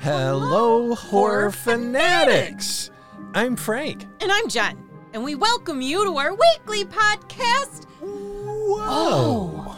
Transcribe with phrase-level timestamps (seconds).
[0.00, 2.90] Hello, horror fanatics.
[3.34, 4.06] I'm Frank.
[4.20, 4.78] And I'm Jen,
[5.12, 7.84] and we welcome you to our weekly podcast.
[8.00, 9.74] Whoa.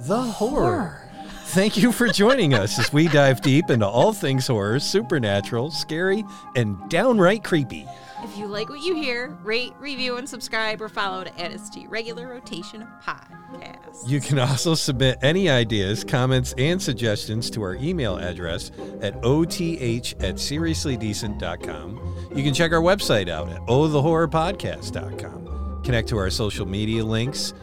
[0.00, 1.10] the horror.
[1.46, 6.24] Thank you for joining us as we dive deep into all things horror, supernatural, scary,
[6.54, 7.88] and downright creepy.
[8.22, 11.70] If you like what you hear, rate, review, and subscribe or follow to add us
[11.70, 14.06] to your regular rotation of podcasts.
[14.06, 19.60] You can also submit any ideas, comments, and suggestions to our email address at oth
[19.60, 22.28] at seriouslydecent.com.
[22.34, 25.82] You can check our website out at ohthehorrorpodcast.com.
[25.82, 27.54] Connect to our social media links,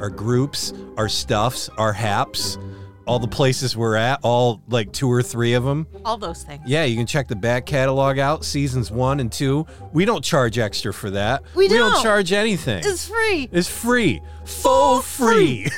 [0.00, 2.58] our groups, our stuffs, our haps,
[3.06, 5.86] all the places we're at, all like two or three of them.
[6.04, 6.62] All those things.
[6.66, 9.66] Yeah, you can check the back catalog out, seasons one and two.
[9.92, 11.42] We don't charge extra for that.
[11.54, 12.02] We don't don't.
[12.02, 12.82] charge anything.
[12.84, 13.48] It's free.
[13.52, 14.20] It's free.
[14.44, 15.68] Full free.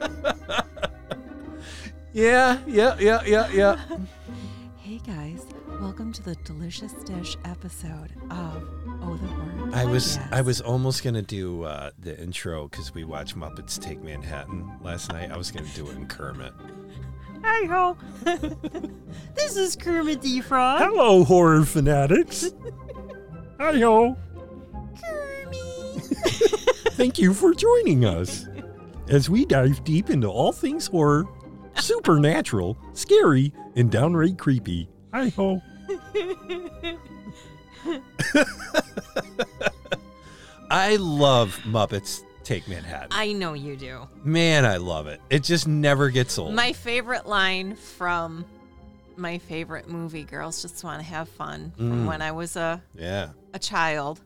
[2.12, 3.78] yeah, yeah, yeah, yeah, yeah.
[5.78, 8.68] Hey guys, welcome to the delicious dish episode of
[9.02, 9.70] Oh the Horror.
[9.72, 10.32] I was Podcast.
[10.32, 15.12] I was almost gonna do uh, the intro because we watched Muppets Take Manhattan last
[15.12, 15.30] night.
[15.30, 16.52] I was gonna do it in Kermit.
[17.44, 17.96] Hi ho.
[19.34, 20.80] this is Kermit the Frog.
[20.82, 22.52] Hello, horror fanatics.
[23.60, 24.16] Hi ho.
[25.00, 25.56] Kermit.
[26.94, 28.48] Thank you for joining us
[29.08, 31.26] as we dive deep into all things horror,
[31.76, 34.88] supernatural, scary, and downright creepy.
[35.12, 35.60] Hi ho.
[40.70, 43.08] I love Muppets Take Manhattan.
[43.10, 44.06] I know you do.
[44.22, 45.20] Man, I love it.
[45.30, 46.54] It just never gets old.
[46.54, 48.44] My favorite line from
[49.16, 52.06] my favorite movie, Girls Just Want to Have Fun, from Mm.
[52.06, 53.30] when I was a, yeah.
[53.54, 54.20] a child,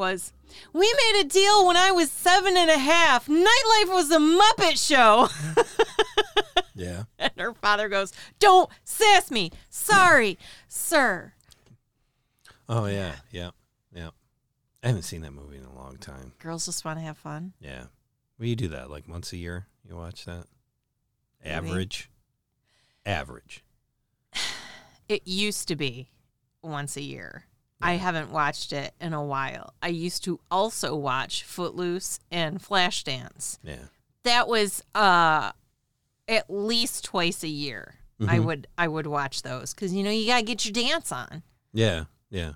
[0.00, 0.32] was
[0.72, 3.26] We made a deal when I was seven and a half.
[3.26, 5.28] Nightlife was a Muppet show.
[6.74, 7.02] Yeah.
[7.18, 9.50] and her father goes, Don't sass me.
[9.68, 11.34] Sorry, sir.
[12.70, 13.16] Oh yeah.
[13.30, 13.50] Yeah.
[13.94, 14.10] Yeah.
[14.82, 16.32] I haven't seen that movie in a long time.
[16.38, 17.52] Girls Just Want to Have Fun.
[17.60, 17.84] Yeah.
[18.38, 19.66] Well, you do that like once a year.
[19.86, 20.46] You watch that.
[21.44, 21.54] Maybe.
[21.54, 22.10] Average.
[23.04, 23.62] Average.
[25.08, 26.08] It used to be
[26.62, 27.44] once a year.
[27.82, 29.72] I haven't watched it in a while.
[29.82, 33.58] I used to also watch Footloose and Flashdance.
[33.62, 33.86] Yeah.
[34.24, 35.52] that was uh
[36.28, 37.94] at least twice a year
[38.28, 38.44] i Mhm.
[38.44, 41.42] would i would watch those because you know you gotta get your dance on
[41.72, 42.04] Yeah.
[42.28, 42.52] Yeah.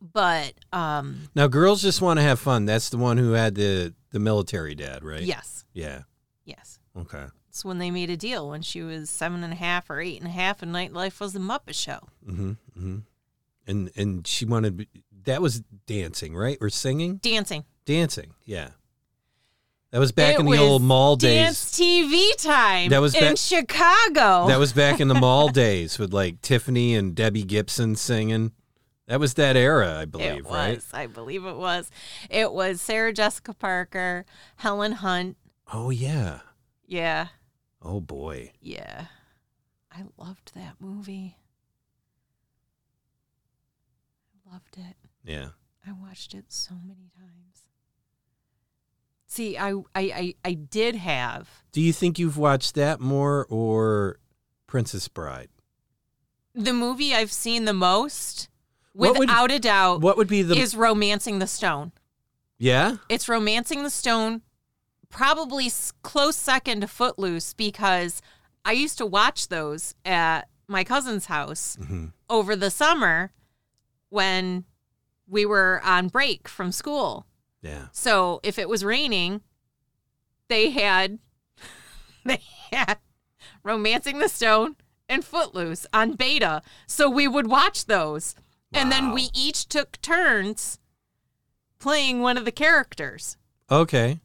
[0.00, 2.64] but um Now, girls just want to have fun.
[2.66, 5.22] That's the one who had the the military dad, right?
[5.22, 6.02] yes Yeah.
[6.44, 7.26] yes Okay.
[7.48, 10.18] it's when they made a deal when she was seven and a half or eight
[10.20, 12.50] and a half and nightlife was the muppet show Mm-hmm.
[12.76, 12.98] Mm-hmm.
[13.66, 14.86] And and she wanted
[15.24, 17.16] that was dancing, right, or singing?
[17.16, 18.34] dancing Dancing.
[18.44, 18.70] Yeah.
[19.92, 21.36] That was back It in the old mall days.
[21.36, 26.12] dance tv time That was in chicago That was back in the mall days with
[26.12, 28.52] like Tiffany and Debbie Gibson singing.
[29.06, 30.82] That was that era, I believe, it was right?
[30.92, 31.88] i believe it was
[32.28, 35.36] it was sarah jessica parker helen hunt
[35.72, 36.40] Oh yeah.
[36.86, 37.28] yeah
[37.82, 38.52] Oh boy.
[38.60, 39.06] Yeah.
[39.92, 41.36] I loved that movie.
[44.34, 44.96] I loved it.
[45.24, 45.48] Yeah.
[45.86, 47.32] I watched it so many times.
[49.26, 54.18] See, I I I, I did have Do you think you've watched that more or
[54.66, 55.48] Princess Bride?
[56.58, 58.48] the movie I've seen the most,
[58.94, 61.92] What would- without a doubt, What would be the is Romancing the Stone.
[62.56, 62.96] Yeah?
[63.10, 64.40] It's Romancing the Stone,
[65.10, 68.22] probably s- close second to Footloose because
[68.64, 72.12] I used to watch those at my cousin's house Mhm.
[72.30, 73.32] over the summer
[74.08, 74.64] when
[75.28, 77.26] we were on break from school.
[77.62, 77.86] Yeah.
[77.92, 79.40] So if it was raining,
[80.48, 81.18] they had
[82.24, 82.98] they had
[83.62, 84.76] Romancing the Stone
[85.08, 86.62] and Footloose on beta.
[86.86, 88.34] So we would watch those.
[88.72, 90.78] And then we each took turns
[91.78, 93.38] playing one of the characters.
[93.70, 94.20] Okay.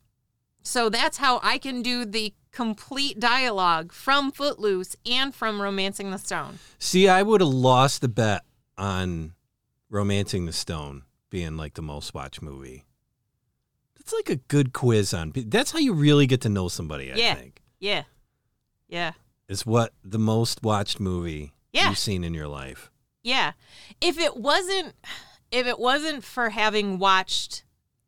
[0.61, 6.17] So that's how I can do the complete dialogue from Footloose and from Romancing the
[6.17, 6.59] Stone.
[6.79, 8.41] See, I would have lost the bet
[8.77, 9.33] on
[9.91, 12.85] Romancing the Stone being like the most watched movie.
[13.97, 15.31] That's like a good quiz on.
[15.35, 17.11] That's how you really get to know somebody.
[17.11, 17.35] I Yeah.
[17.35, 18.03] think Yeah.
[18.87, 19.11] Yeah.
[19.47, 21.89] is what the most watched movie Yeah.
[21.89, 22.89] you've seen in your life.
[23.21, 23.51] Yeah.
[23.99, 24.95] If it wasn't
[25.51, 27.65] if it wasn't for having watched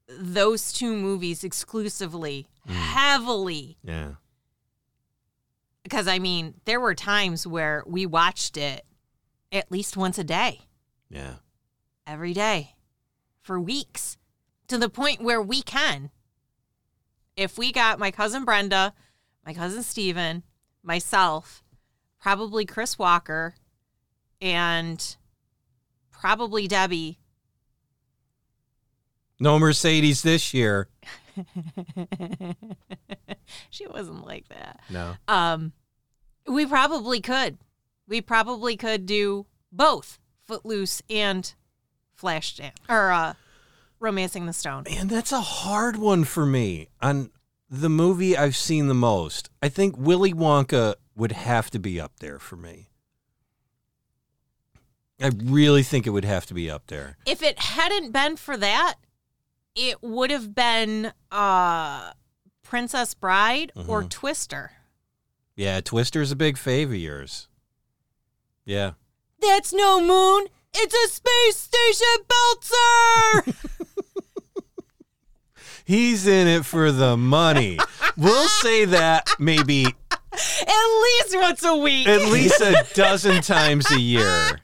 [0.08, 2.72] those two movies exclusively mm.
[2.74, 4.14] heavily Yeah.
[5.84, 8.86] because I mean, there were times where we watched it
[9.52, 10.62] at least once a day,
[11.10, 11.36] Yeah.
[12.06, 12.76] Every day
[13.42, 14.18] for weeks
[14.68, 16.10] to the point where we can
[17.36, 18.94] if we got my cousin Brenda,
[19.46, 20.44] my cousin Steven,
[20.84, 21.64] myself,
[22.22, 23.56] probably Chris Walker,
[24.42, 25.16] and
[26.12, 27.20] probably Debbie.
[29.40, 30.88] No Mercedes this year.
[33.70, 34.80] she wasn't like that.
[34.90, 35.16] No.
[35.28, 35.74] Um,
[36.48, 37.58] we probably could.
[38.08, 41.54] We probably could do both Footloose and
[42.22, 43.34] Flashdance or uh,
[44.00, 44.84] Romancing the Stone.
[44.90, 46.90] Man, that's a hard one for me.
[47.02, 47.30] On
[47.70, 52.14] the movie I've seen the most, I think Willy Wonka would have to be up
[52.20, 52.90] there for me.
[55.22, 57.18] I really think it would have to be up there.
[57.26, 58.96] If it hadn't been for that,
[59.76, 62.12] it would have been uh,
[62.64, 64.10] Princess Bride or Mhm.
[64.10, 64.72] Twister.
[65.56, 67.48] Yeah, Twister's a big fave of yours.
[68.66, 68.94] Yeah.
[69.40, 70.48] That's no moon.
[70.76, 73.56] It's a space station belter.
[75.86, 77.78] He's in it for the money.
[78.18, 79.94] we'll say that maybe At
[80.32, 82.08] least once a week.
[82.08, 84.60] at least a dozen times a year.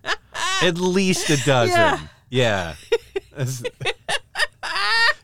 [0.62, 2.10] At least a dozen.
[2.30, 2.76] Yeah.
[3.32, 3.64] That's-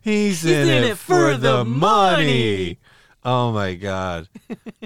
[0.01, 2.77] He's, in, it, for, the money.
[3.23, 4.27] Oh my god.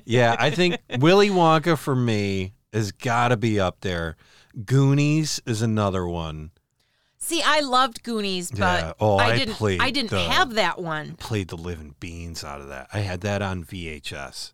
[0.06, 4.16] Yeah, I think Willy Wonka for me has got to be up there.
[4.66, 6.52] Goonies is another one.
[7.18, 8.94] See, I loved Goonies, but Yeah.
[9.00, 9.56] Oh, I didn't.
[9.56, 11.16] played I didn't the- have that one.
[11.16, 12.88] Played the living beans out of that.
[12.94, 14.54] I had that on VHS.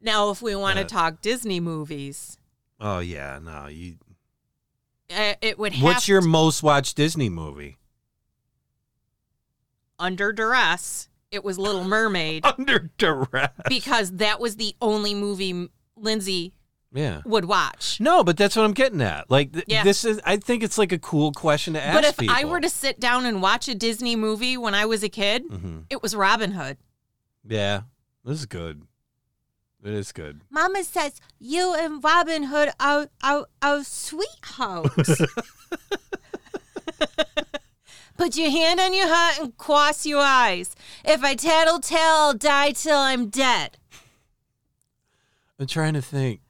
[0.00, 2.36] Now, if we want to talk Disney movies,
[2.80, 3.66] Oh yeah, no.
[3.68, 3.96] You
[5.14, 7.78] uh, it would have What's your to- most watched Disney movie?
[9.98, 11.08] under duress.
[11.30, 13.50] It was Little Mermaid Under duress.
[13.68, 16.52] because that was the only movie Lindsay
[16.94, 17.22] Yeah.
[17.24, 17.98] would watch.
[18.00, 19.28] No, but that's what I'm getting at.
[19.28, 19.82] Like th- Yeah.
[19.82, 22.36] this is I think it's like a cool question to ask But if people.
[22.38, 25.42] I were to sit down and watch a Disney movie when I was a kid,
[25.50, 26.78] hmm it was Robin Hood.
[27.46, 27.82] Yeah.
[28.24, 28.82] This is good.
[29.82, 30.40] It is good.
[30.50, 35.20] Mama says you and Robin Hood are are, are sweethearts.
[38.16, 40.76] Put your hand on your heart and cross your eyes.
[41.04, 43.76] If I tattle tale, I'll die till I'm dead.
[45.58, 46.40] I'm trying to think.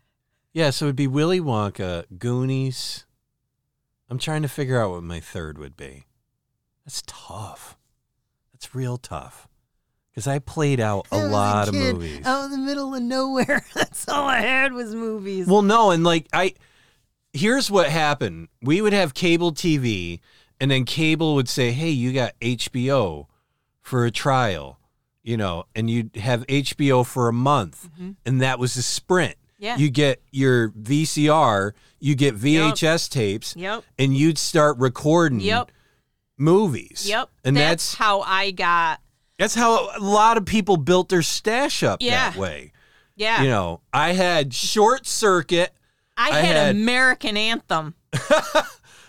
[0.54, 3.06] Yeah, so it'd be Willy Wonka, Goonies.
[4.08, 6.04] I'm trying to figure out what my third would be.
[6.86, 7.76] That's tough.
[8.52, 9.48] That's real tough.
[10.10, 12.24] Because I played out a lot of movies.
[12.24, 13.64] Out in the middle of nowhere.
[13.74, 15.48] That's all I had was movies.
[15.48, 16.54] Well, no, and like I
[17.32, 18.46] here's what happened.
[18.62, 20.20] We would have cable TV
[20.60, 23.26] and then cable would say, "Hey, you got HBO
[23.80, 24.78] for a trial."
[25.24, 28.12] You know, and you'd have HBO for a month, mm-hmm.
[28.24, 29.36] and that was a sprint.
[29.58, 29.76] Yeah.
[29.76, 33.84] You get your VCR, you get VHS tapes, Yep.
[33.98, 35.70] and you'd start recording Yep.
[36.36, 37.06] movies.
[37.08, 37.30] Yep.
[37.44, 39.00] And that's, that's how I got.
[39.38, 42.30] that's how a lot of people built their stash up Yeah.
[42.30, 42.72] that way.
[43.16, 43.42] Yeah.
[43.42, 45.72] You know, I had Short Circuit
[46.16, 47.94] I, I had, had- American Anthem.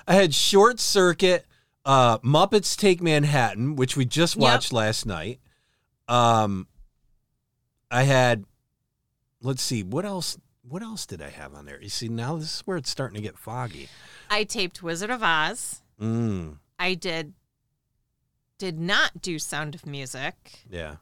[0.07, 1.45] I had Short Circuit,
[1.86, 4.42] uh, Muppets Take Manhattan, which we just Yep.
[4.42, 5.39] watched last night.
[6.07, 6.68] Um,
[7.92, 8.45] I had,
[9.45, 10.38] let's see, what else?
[10.68, 11.80] What else did I have on there?
[11.81, 13.88] You see, now this is where it's starting to get foggy.
[14.30, 15.81] I taped Wizard of Oz.
[16.01, 17.33] Mm, I did
[18.57, 20.63] did not do Sound of Music.
[20.69, 20.95] yeah,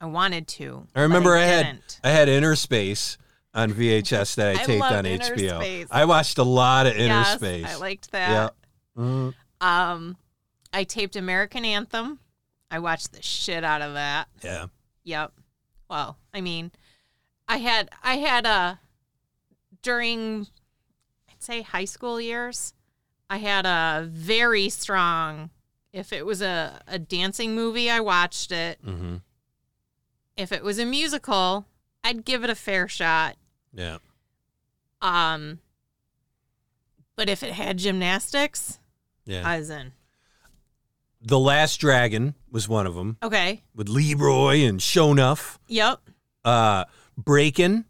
[0.00, 0.86] I wanted to.
[0.94, 1.78] I remember I, I, had.
[2.02, 3.18] I had Innerspace
[3.54, 5.56] on VHS that I I taped on HBO.
[5.60, 5.88] Space.
[5.90, 7.66] I watched a lot of Inner yes, Space.
[7.66, 8.32] I liked yeah.
[8.34, 8.54] that.
[8.96, 10.16] Mm, Um,
[10.72, 12.18] I taped American Anthem.
[12.70, 14.28] I watched the shit out of that.
[14.42, 14.66] yeah.
[15.04, 15.32] Yep.
[15.88, 16.70] Well, I mean,
[17.50, 18.78] I had I had a
[19.82, 20.46] during
[21.28, 22.74] I'd say high school years,
[23.28, 25.50] I had a very strong
[25.92, 28.78] if it was a, a dancing movie, I watched it.
[28.86, 29.16] Mm-hmm.
[30.36, 31.66] If it was a musical,
[32.04, 33.34] I'd give it a fair shot.
[33.74, 33.98] Yeah.
[35.02, 35.58] Um
[37.16, 38.78] but if it had gymnastics,
[39.26, 39.42] Yeah.
[39.46, 39.92] I was in.
[41.20, 43.62] the Last Dragon was one of them Okay.
[43.74, 45.58] with Leroy and Shonuff.
[45.66, 46.00] Yep.
[46.44, 46.84] Uh,
[47.24, 47.84] Breakin'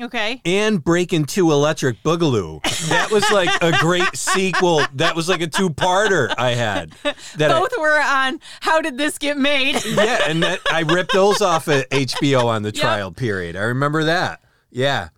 [0.00, 0.40] Okay.
[0.44, 2.62] and Breakin' 2 Electric Boogaloo.
[2.88, 4.82] That was like a great sequel.
[4.94, 6.92] That was like a two-parter I had.
[7.36, 9.76] That I- Both were on How Did This Get Made?
[9.84, 12.76] yeah, and that, I ripped those off at HBO on the Yep.
[12.80, 13.56] trial period.
[13.56, 14.40] I remember that.
[14.70, 15.08] Yeah.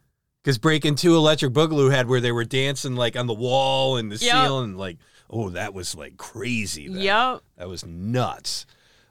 [0.42, 4.10] Because Breaking Two Electric Boogaloo had where they were dancing like on the wall and
[4.10, 4.32] the Yep.
[4.46, 4.96] ceiling, like
[5.28, 6.88] oh, that was like crazy.
[6.88, 7.02] then.
[7.02, 7.40] yep.
[7.58, 8.64] that was nuts.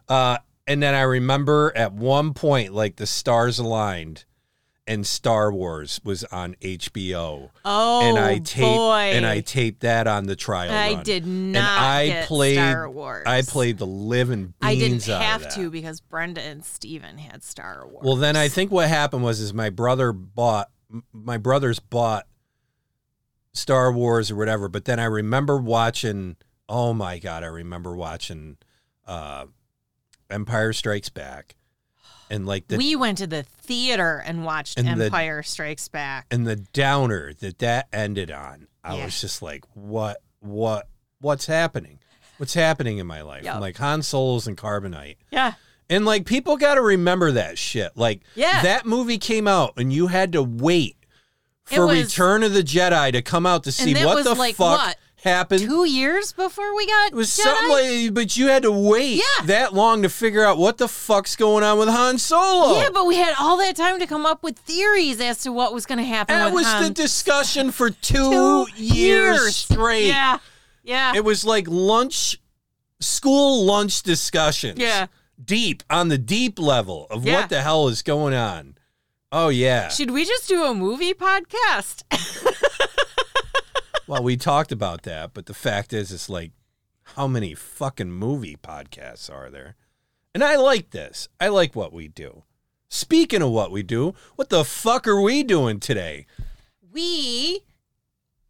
[0.08, 4.26] Uh, and then I remember at one point, like the stars aligned,
[4.90, 9.12] and Star Wars was on HBO, Oh, and I taped boy.
[9.14, 10.72] and I taped that on the trial.
[10.72, 11.04] I run.
[11.04, 12.56] did and I played.
[12.56, 13.24] Star Wars.
[13.26, 17.88] I played the living beans I didn't have to because Brenda and Steven had Star
[17.88, 18.04] Wars.
[18.04, 20.70] Well, then I think what happened was is my brother bought
[21.14, 22.26] my brothers bought
[23.54, 24.68] Star Wars or whatever.
[24.68, 26.36] But then I remember watching.
[26.68, 28.58] Oh my god, I remember watching
[29.08, 29.46] uh,
[30.30, 31.56] Empire Strikes Back,
[32.30, 36.28] and like the we went to the theater and watched And the- Empire Strikes Back.
[36.32, 38.68] and the downer that that ended on.
[38.84, 39.06] I Yeah.
[39.06, 40.88] was just like, what, what,
[41.22, 42.00] what's happening?
[42.38, 43.44] What's happening in my life?
[43.44, 43.56] Yep.
[43.56, 45.18] I'm like Han Solos and Carbonite.
[45.32, 45.54] Yeah.
[45.90, 47.92] And like people got to remember that shit.
[47.98, 48.62] Like Yeah.
[48.62, 50.96] that movie came out and you had to wait
[51.66, 54.80] for was- Return of the Jedi to come out to see what the like, fuck
[54.80, 55.62] what, happened.
[55.62, 57.44] Two years before we got it was Jedi?
[57.44, 57.70] something
[58.06, 59.46] like, but you had to wait Yeah.
[59.46, 62.80] that long to figure out what the fuck's going on with Han Solo.
[62.80, 65.74] Yeah, but we had all that time to come up with theories as to what
[65.74, 66.36] was going to happen.
[66.38, 66.84] that was Han.
[66.84, 70.08] the discussion for two, Two years, straight.
[70.08, 70.40] Yeah,
[70.84, 72.38] yeah, It was like lunch,
[73.00, 74.80] school lunch discussions.
[74.80, 75.08] yeah.
[75.44, 77.40] Deep on the deep level of Yeah.
[77.42, 78.76] what the hell is going on.
[79.32, 79.88] Oh yeah.
[79.90, 82.04] Should we just do a movie podcast?
[84.10, 86.52] Well, we talked about that, but the fact is, it's like,
[87.16, 89.76] how many fucking movie podcasts are there?
[90.34, 91.28] And I like this.
[91.40, 92.42] I like what we do.
[92.88, 96.26] Speaking of what we do, what the fuck are we doing today?
[96.92, 97.60] we,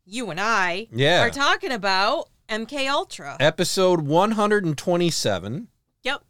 [0.05, 1.25] you and I, Yeah.
[1.25, 3.35] are talking about MK Ultra.
[3.41, 5.67] Episode 127.
[6.03, 6.23] Yep.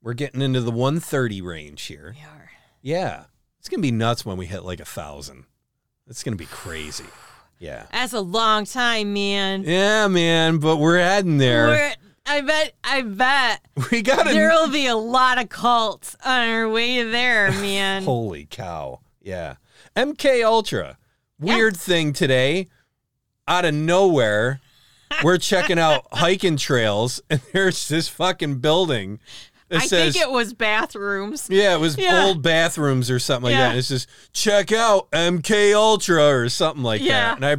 [0.00, 2.14] We're getting into the 130 range here.
[2.16, 2.50] We are.
[2.82, 3.24] Yeah.
[3.58, 5.46] It's going to be nuts when we hit like a thousand.
[6.06, 7.06] It's going to be crazy.
[7.58, 7.86] Yeah.
[7.92, 9.64] That's a long time, man.
[9.64, 11.68] Yeah, man, but we're heading there.
[11.68, 11.94] We're,
[12.26, 12.72] I bet.
[12.82, 13.60] I bet
[13.90, 18.02] we got there will be a lot of cults on our way there, man.
[18.02, 19.00] Holy cow.
[19.22, 19.54] Yeah.
[19.96, 20.98] MK Ultra.
[21.38, 22.68] Weird thing today.
[23.48, 24.60] Out of nowhere,
[25.22, 29.20] we're checking out hiking trails, and there's this fucking building
[29.70, 30.12] I says.
[30.14, 31.48] think it was bathrooms.
[31.50, 32.24] yeah, it was Yeah.
[32.24, 33.60] old bathrooms or something like Yeah.
[33.64, 33.70] that.
[33.70, 37.34] And it says, check out MK Ultra or something like Yeah.
[37.34, 37.36] that.
[37.36, 37.56] And I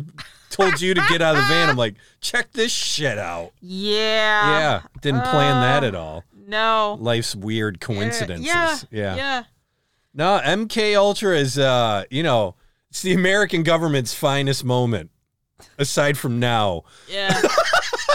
[0.49, 1.69] told you to get out of the van.
[1.69, 3.51] I'm like, check this shit out.
[3.61, 4.59] Yeah.
[4.59, 4.81] yeah.
[5.01, 6.23] Didn't plan that Uh, at all.
[6.47, 6.97] No.
[7.01, 8.45] Life's weird coincidences.
[8.47, 8.77] Yeah.
[8.89, 9.15] yeah.
[9.15, 9.43] Yeah.
[10.13, 12.55] No, MK Ultra is uh, you know,
[12.89, 15.11] it's the American government's finest moment.
[15.77, 16.83] Aside from now.
[17.09, 17.39] Yeah.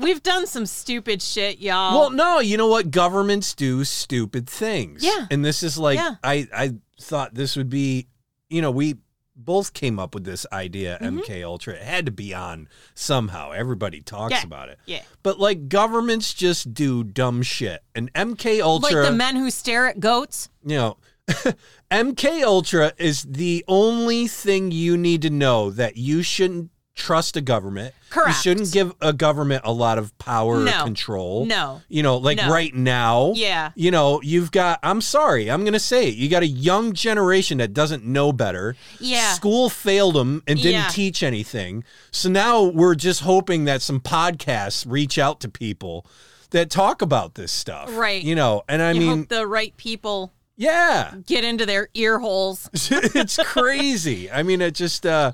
[0.00, 1.98] We've done some stupid shit, y'all.
[1.98, 2.90] Well, no, you know what?
[2.90, 5.04] Governments do stupid things.
[5.04, 5.26] Yeah.
[5.30, 6.14] And this is like Yeah.
[6.22, 8.08] I I thought this would be,
[8.48, 8.96] you know, we
[9.36, 11.20] both came up with this idea, Mm-hmm.
[11.20, 11.74] MK Ultra.
[11.74, 13.52] It had to be on somehow.
[13.52, 14.42] Everybody talks Yeah.
[14.44, 14.78] about it.
[14.86, 15.02] yeah.
[15.22, 17.82] But like governments just do dumb shit.
[17.94, 20.50] And MK Ultra Like the men who stare at goats.
[20.62, 20.96] you know,
[21.90, 27.40] MK Ultra is the only thing you need to know that you shouldn't trust a
[27.40, 27.94] government.
[28.10, 28.28] Correct.
[28.28, 31.46] You shouldn't give a government a lot of power or control.
[31.46, 31.80] No.
[31.88, 32.50] You know, like No.
[32.50, 33.32] right now.
[33.34, 33.70] Yeah.
[33.74, 36.14] You know, you've got I'm sorry, I'm to say it.
[36.16, 38.76] You got a young generation that doesn't know better.
[38.98, 39.32] Yeah.
[39.32, 40.88] School failed them and didn't Yeah.
[40.88, 41.84] teach anything.
[42.10, 46.04] So now we're just hoping that some podcasts reach out to people
[46.50, 47.96] that talk about this stuff.
[47.96, 48.22] Right.
[48.22, 51.14] You know, and I you mean, hope the right people yeah.
[51.26, 52.68] get into their ear holes.
[52.74, 54.30] it's crazy.
[54.30, 55.32] I mean, it just uh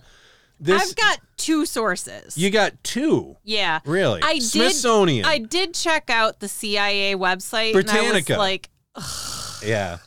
[0.58, 2.36] this I've got two sources.
[2.36, 3.36] you got two.
[3.44, 3.80] yeah.
[3.84, 4.22] Really?
[4.22, 5.24] I did- Smithsonian.
[5.24, 8.36] I did check out the CIA website and I was Britannica.
[8.38, 8.68] like,
[9.64, 9.98] yeah.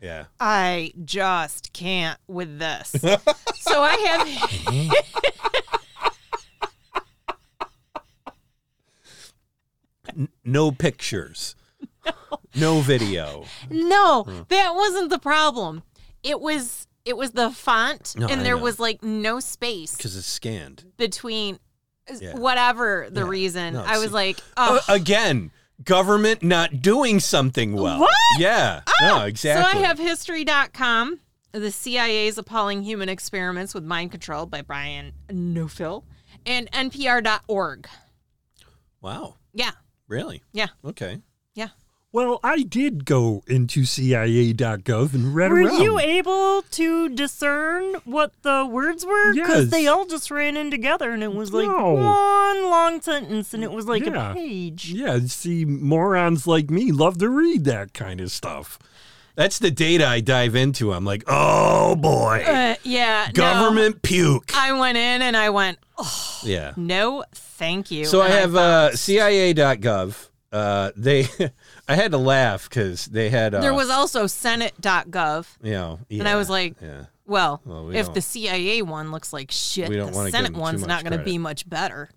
[0.00, 0.24] Yeah.
[0.38, 2.90] I just can't with this.
[3.60, 4.94] so I have
[10.44, 11.54] No pictures.
[12.54, 13.44] No video.
[13.70, 14.40] No, hmm.
[14.48, 15.82] that wasn't the problem.
[16.22, 18.62] It was it was the font No, and I there know.
[18.62, 20.84] was like no space Because it's scanned.
[20.96, 21.58] between
[22.20, 22.34] Yeah.
[22.36, 23.26] whatever the Yeah.
[23.28, 23.74] reason.
[23.74, 24.94] No, I was like, Uh, oh.
[24.94, 25.50] again,
[25.82, 28.00] government not doing something well.
[28.00, 28.10] What?
[28.38, 28.82] Yeah.
[29.00, 29.62] no, exactly.
[29.72, 31.20] So I have history.com,
[31.52, 36.04] the CIA's appalling human experiments with mind control by Brian Neufeld,
[36.44, 37.88] and npr.org.
[39.00, 39.36] Wow.
[39.54, 39.70] Yeah.
[40.08, 40.42] Really?
[40.52, 40.68] Yeah.
[40.84, 41.20] Okay.
[41.54, 41.68] Yeah.
[42.10, 45.82] Well, I did go into CIA.gov and read Were around.
[45.82, 49.34] you able to discern what the words were?
[49.34, 49.70] Because Yes.
[49.70, 51.92] they all just ran in together, and it was like No.
[51.92, 54.30] one long sentence, and it was like Yeah.
[54.30, 54.90] a page.
[54.90, 58.78] yeah, see, morons like me love to read that kind of stuff.
[59.34, 60.92] That's the data I dive into.
[60.94, 62.42] I'm like, oh boy.
[62.46, 63.26] Uh, yeah.
[63.28, 63.32] no.
[63.34, 64.50] Government puke.
[64.56, 66.72] I went in and I went, oh, yeah.
[66.74, 68.06] no, thank you.
[68.06, 69.04] So I And have uh, bounced.
[69.04, 70.28] CIA.gov.
[70.50, 71.26] Uh, they,
[71.88, 73.54] I had to laugh because they had.
[73.54, 75.46] Uh, There was also Senate.gov.
[75.62, 77.04] you know, And I was like, yeah.
[77.26, 81.18] Well, Well, we if the CIA one looks like shit, the Senate one's not going
[81.18, 82.08] to be much better.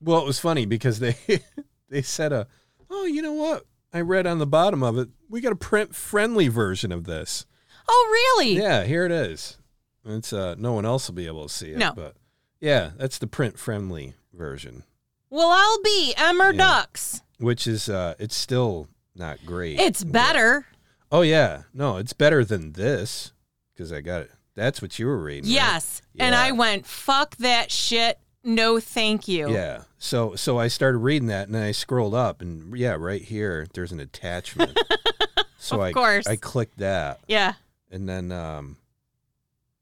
[0.00, 1.16] Well, it was funny because they
[1.88, 2.46] they said a,
[2.90, 3.64] oh, you know what?
[3.92, 5.08] I read on the bottom of it.
[5.28, 7.46] We got a print friendly version of this.
[7.88, 8.56] Oh, really?
[8.56, 9.58] Yeah, here it is.
[10.04, 11.78] It's uh, no one else will be able to see it.
[11.78, 11.92] No.
[11.94, 12.16] but
[12.60, 14.82] yeah, that's the print friendly version,
[15.30, 16.58] Well, I'll be Emmer Yeah.
[16.58, 17.22] Ducks.
[17.38, 19.78] Which is uh, it's still not great.
[19.80, 20.66] It's but- better.
[21.12, 23.32] Oh yeah, no, it's better than this
[23.72, 24.30] because I got it.
[24.56, 25.44] That's what you were reading.
[25.44, 25.54] right?
[25.54, 26.00] Yes.
[26.18, 28.18] And I went, fuck that shit.
[28.44, 29.50] No, thank you.
[29.50, 29.82] Yeah.
[29.98, 33.66] So so I started reading that and then I scrolled up and yeah, right here
[33.74, 34.78] there's an attachment.
[35.58, 36.26] so Of I course.
[36.26, 37.54] I clicked that Yeah.
[37.90, 38.76] and then um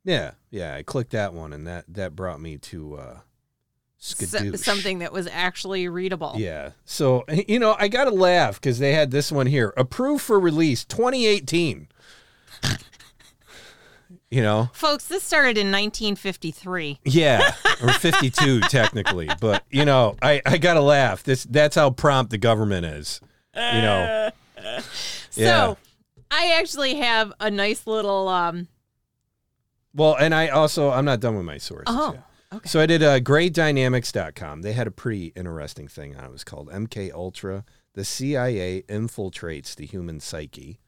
[0.04, 3.18] yeah, yeah, I clicked that one and that that brought me to uh
[4.04, 6.34] So- something that was actually readable.
[6.36, 6.70] Yeah.
[6.84, 9.72] So you know, I got to laugh cuz they had this one here.
[9.76, 11.86] Approved for release 2018.
[14.30, 16.98] you know, Folks, this started in 1953.
[17.04, 21.22] Yeah, or 52 technically, but you know, I I got to laugh.
[21.22, 23.20] This that's how prompt the government is.
[23.54, 24.30] You know.
[25.30, 25.74] So Yeah.
[26.30, 28.68] I actually have a nice little um
[29.94, 32.16] Well, and I also I'm not done with my sources Oh.
[32.54, 32.68] Okay.
[32.68, 34.62] So I did a uh, greatdynamics.com.
[34.62, 36.28] They had a pretty interesting thing on it.
[36.28, 37.64] It was called MK Ultra.
[37.94, 40.78] The CIA infiltrates the human psyche.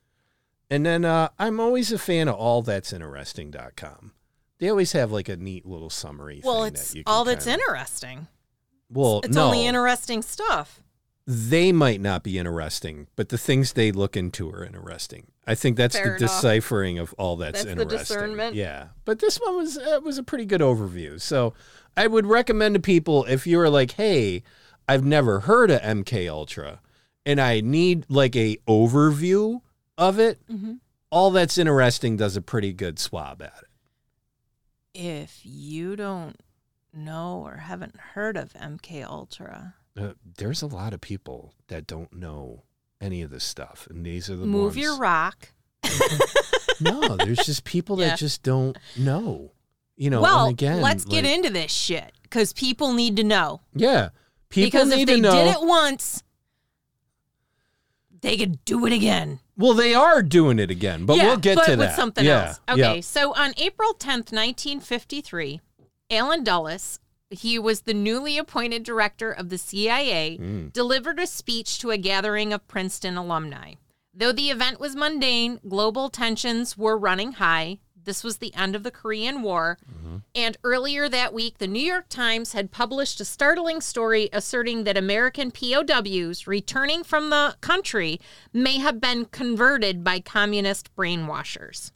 [0.71, 4.13] And then uh, I'm always a fan of allthat'sinteresting.com.
[4.59, 6.41] They always have like a neat little summary.
[6.45, 8.29] well, thing it's that you can all that's kinda- interesting.
[8.91, 10.81] Well, It's no, only interesting stuff.
[11.27, 15.33] they might not be interesting, but the things they look into are interesting.
[15.47, 16.31] I think that's Fair the enough.
[16.41, 17.99] deciphering of all that's, That's the interesting.
[18.17, 18.55] discernment.
[18.55, 21.21] Yeah, but this one was uh, was a pretty good overview.
[21.21, 21.53] So
[21.97, 24.43] I would recommend to people if you are like, hey,
[24.89, 26.81] I've never heard of MK Ultra,
[27.27, 29.61] and I need like a overview
[29.99, 30.39] of it.
[30.51, 30.79] Mhm.
[31.11, 33.69] All that's interesting does a pretty good swab at it.
[34.95, 36.37] If you don't
[36.93, 42.13] know or haven't heard of MK Ultra, Uh, there's a lot of people that don't
[42.13, 42.65] know
[43.01, 44.77] any of this stuff, and these are the move ones.
[44.77, 45.51] your rock.
[46.81, 48.11] no, there's just people Yeah.
[48.11, 49.53] that just don't know.
[49.97, 53.25] You know, well, and again, let's get like- into this shit because people need to
[53.25, 53.61] know.
[53.75, 54.09] Yeah,
[54.49, 55.33] people because need if they to know.
[55.33, 56.23] did it once,
[58.21, 59.39] they could do it again.
[59.57, 61.97] well, they are doing it again, but yeah, we'll get but to with that.
[61.97, 62.61] something yeah, else.
[62.71, 63.01] Okay, yeah.
[63.03, 65.61] so on April 10th, 1953,
[66.11, 66.99] Allen Dulles,
[67.35, 70.73] he was the newly appointed director of the CIA, Mm.
[70.73, 73.75] delivered a speech to a gathering of Princeton alumni.
[74.13, 77.79] Though the event was mundane, global tensions were running high.
[78.05, 79.79] This was the end of the Korean War.
[80.35, 84.99] And earlier that week, the New York Times had published a startling story asserting that
[84.99, 88.21] American POWs returning from the country
[88.53, 91.93] may have been converted by communist brainwashers.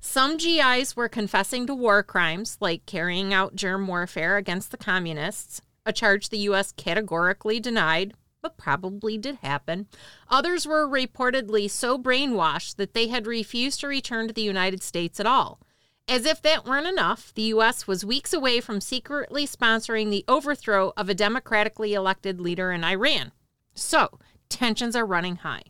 [0.00, 5.60] Some GIs were confessing to war crimes, like carrying out germ warfare against the communists,
[5.84, 6.72] a charge the U.S.
[6.72, 9.88] categorically denied, but probably did happen.
[10.28, 15.20] Others were reportedly so brainwashed that they had refused to return to the United States
[15.20, 15.60] at all.
[16.08, 17.86] As if that weren't enough, the U.S.
[17.86, 23.32] was weeks away from secretly sponsoring the overthrow of a democratically elected leader in Iran.
[23.74, 25.62] So, tensions are running high.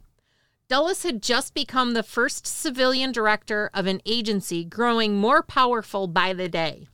[0.71, 6.33] Dulles had just become the first civilian director of an agency growing more powerful by
[6.33, 6.87] the day.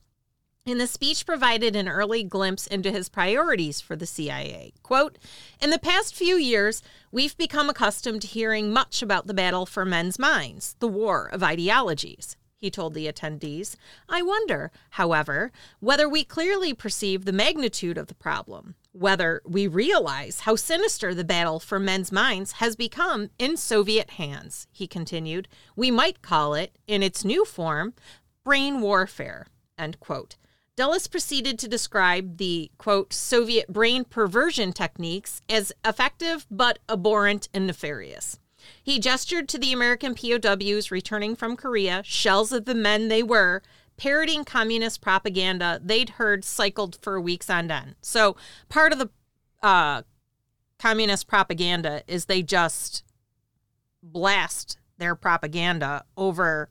[0.64, 4.72] And the speech provided an early glimpse into his priorities for the CIA.
[4.82, 5.18] Quote
[5.60, 9.84] In the past few years, we've become accustomed to hearing much about the battle for
[9.84, 12.38] men's minds, the war of ideologies.
[12.59, 13.77] He told the attendees.
[14.09, 20.40] I wonder, however, whether we clearly perceive the magnitude of the problem, whether we realize
[20.40, 25.49] how sinister the battle for men's minds has become in Soviet hands, he continued.
[25.77, 27.92] We might call it, in its new form,
[28.42, 29.49] brain warfare.
[29.77, 30.37] End quote.
[30.77, 37.66] Dulles proceeded to describe the, quote, Soviet brain perversion techniques as effective but abhorrent and
[37.66, 38.38] nefarious.
[38.83, 43.62] He gestured to the American POWs returning from Korea, shells of the men they were,
[43.96, 47.94] parroting communist propaganda they'd heard cycled for weeks on end.
[48.02, 48.37] So
[48.68, 49.09] part of the
[49.62, 50.02] uh,
[50.79, 53.05] communist propaganda is they just
[54.02, 56.68] blast their propaganda over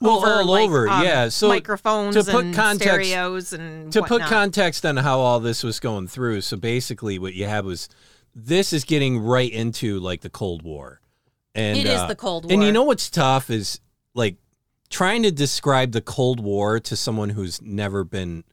[0.00, 1.28] Well, over, all like, over, um, yeah.
[1.28, 5.62] So microphones to put and context- stereos and to put context on how all this
[5.62, 7.88] was going through, so basically what you had was
[8.34, 11.00] this is getting right into like the Cold War.
[11.54, 12.52] And It is uh, the Cold War.
[12.52, 13.80] And you know what's tough is
[14.14, 14.36] like
[14.90, 18.44] trying to describe the Cold War to someone who's never been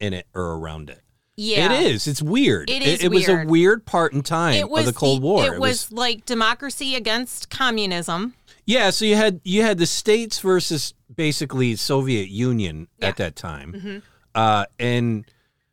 [0.00, 1.02] in it or around it.
[1.36, 2.06] yeah, It is.
[2.06, 2.70] It's weird.
[2.70, 3.50] It It, is was a weird.
[3.50, 5.54] weird part in time It was of the Cold War.
[5.54, 8.34] It, was, like democracy against communism.
[8.64, 13.08] Yeah, so you had you had the states versus basically Soviet Union Yeah.
[13.08, 14.02] at that time, Mhm.
[14.34, 15.24] uh, and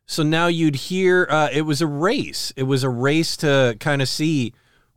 [0.06, 2.52] so now you'd hear uh, it was a race.
[2.56, 4.52] It was a race to kind of see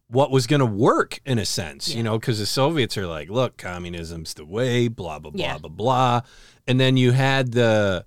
[0.10, 3.30] what was going to work in a sense, you know, because the Soviets are like,
[3.30, 5.58] look, communism's the way, blah, blah, blah, Yeah.
[5.58, 6.22] blah, blah.
[6.66, 8.06] And then you had the,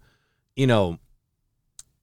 [0.56, 0.98] you know,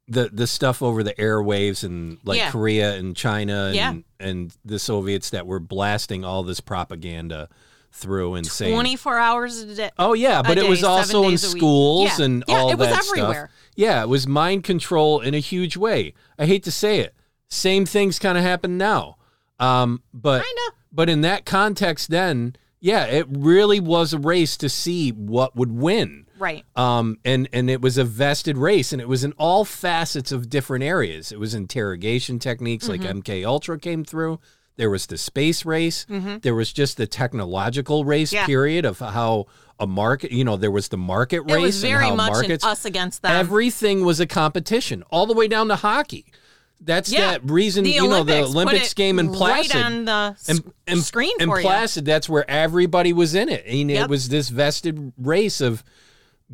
[0.10, 2.52] the the stuff over the airwaves and like Yeah.
[2.52, 3.94] Korea and China and, Yeah.
[4.20, 7.50] and the Soviets that were blasting all this propaganda
[7.92, 9.90] through and saying, 24 hours a day.
[9.98, 11.58] Oh yeah, but it day, was also in days a week.
[11.58, 12.26] schools Yeah.
[12.26, 13.34] and Yeah, all it was that everywhere.
[13.34, 13.72] stuff.
[13.76, 16.14] Yeah, it was mind control in a huge way.
[16.38, 17.14] I hate to say it.
[17.50, 19.18] Same things kind of happen now.
[19.60, 20.62] Um, but Kinda.
[20.92, 25.72] but in that context then, yeah, it really was a race to see what would
[25.72, 26.26] win.
[26.38, 26.64] Right.
[26.76, 30.50] Um, and and it was a vested race, and it was in all facets of
[30.52, 31.32] different areas.
[31.32, 33.20] It was interrogation techniques like Mm-hmm.
[33.20, 34.40] MK Ultra came through.
[34.78, 36.06] There was the space race.
[36.42, 38.36] There was just the technological race Mm-hmm.
[38.42, 38.46] Yeah.
[38.46, 39.48] period of how
[39.80, 40.32] a market.
[40.32, 42.64] You know, there was the market race It was very much markets.
[42.66, 43.32] us against them.
[43.36, 46.32] everything was a competition, all the way down to hockey.
[46.80, 47.32] That's yeah.
[47.32, 47.84] that reason.
[47.86, 51.50] The you know, the Olympics game in right on the and, sc- and, screen and
[51.50, 52.02] for you.
[52.04, 53.66] That's where everybody was in it.
[53.66, 55.84] And it was this vested race of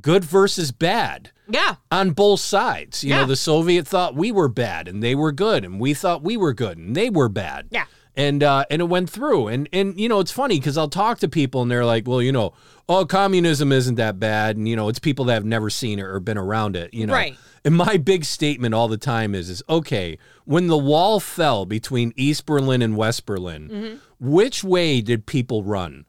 [0.02, 1.76] good versus bad Yeah.
[1.92, 3.04] on both sides.
[3.04, 3.26] You know, Yeah.
[3.26, 6.54] the Soviet thought we were bad and they were good, and we thought we were
[6.54, 7.68] good and they were bad.
[7.70, 7.86] Yeah.
[8.16, 9.48] And uh, and it went through.
[9.48, 12.22] And and you know, it's funny because I'll talk to people and they're like, well,
[12.22, 12.54] you know,
[12.88, 16.04] oh, communism isn't that bad, and you know, it's people that have never seen it
[16.04, 16.94] or been around it.
[16.94, 17.36] You know, Right.
[17.66, 22.14] and my big statement all the time is, is okay, when the wall fell between
[22.16, 23.96] East Berlin and West Berlin, Mm-hmm.
[24.32, 26.06] which way did people run?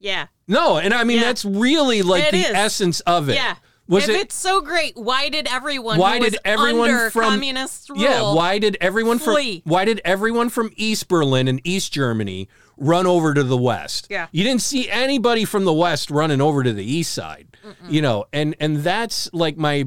[0.00, 0.26] Yeah.
[0.48, 1.24] No, and I mean Yeah.
[1.24, 2.50] that's really like It the is.
[2.52, 3.36] essence of it.
[3.36, 3.54] Yeah.
[3.92, 8.00] Was if it it's so great, why did everyone Why did everyone from- communist rule
[8.00, 9.60] Yeah, why did everyone flee?
[9.60, 14.06] from why did everyone from East Berlin and East Germany run over to the west?
[14.10, 14.26] Yeah.
[14.32, 17.56] You didn't see anybody from the west running over to the east side.
[17.88, 19.84] You know, and and that's like my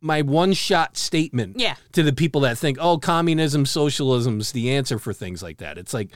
[0.00, 1.74] my one shot statement Yeah.
[1.92, 5.94] to the people that think, "Oh, communism, socialism's the answer for things like that." It's
[5.94, 6.10] like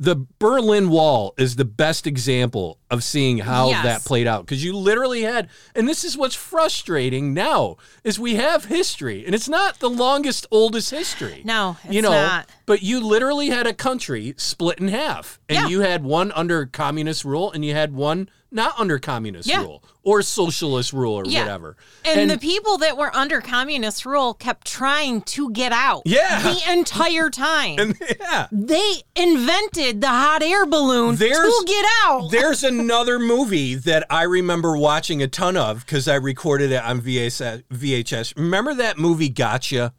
[0.00, 3.82] the Berlin Wall is the best example of seeing how Yes.
[3.82, 8.36] that played out because you literally had, and this is what's frustrating now is we
[8.36, 11.42] have history, and it's not the longest, oldest history.
[11.44, 12.48] No, you know, not.
[12.68, 15.66] But you literally had a country split in half, and Yeah.
[15.68, 19.60] you had one under communist rule, and you had one not under communist Yeah.
[19.62, 21.40] rule or socialist rule or Yeah.
[21.42, 21.76] whatever.
[22.02, 26.00] And, the people that were under communist rule kept trying to get out.
[26.06, 26.40] Yeah.
[26.42, 27.76] The entire time.
[27.78, 28.46] and yeah.
[28.50, 32.30] they invented the hot air balloon There's- to get out.
[32.30, 37.02] There's another movie that I remember watching a ton of because I recorded it on
[37.02, 37.40] VHS.
[37.42, 38.32] Uh, VHS.
[38.36, 39.92] Remember that movie Gotcha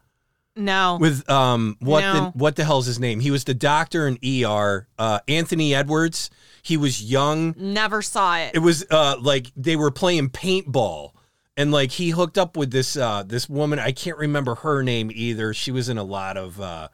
[0.60, 0.98] no.
[1.00, 3.20] with um what the what the hell's his name?
[3.20, 4.88] He was the doctor in ER.
[4.98, 6.30] Uh, Anthony Edwards.
[6.62, 7.56] He was young.
[7.58, 8.52] Never saw it.
[8.54, 11.12] It was uh like they were playing paintball.
[11.58, 15.10] And like he hooked up with this uh this woman, I can't remember her name
[15.14, 15.54] either.
[15.54, 16.90] She was in a lot of uh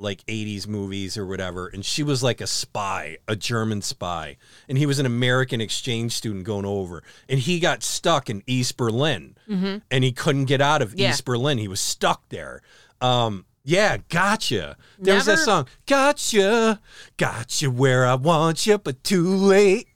[0.00, 4.36] like 80s movies or whatever and she was like a spy a german spy
[4.68, 8.76] and he was an american exchange student going over and he got stuck in east
[8.76, 11.00] berlin and he couldn't get out of Mm-hmm.
[11.00, 11.10] Yeah.
[11.10, 12.62] east berlin he was stuck there
[13.00, 14.76] um yeah gotcha.
[14.98, 16.80] There's that Never- song gotcha
[17.16, 19.88] gotcha where i want you but too late.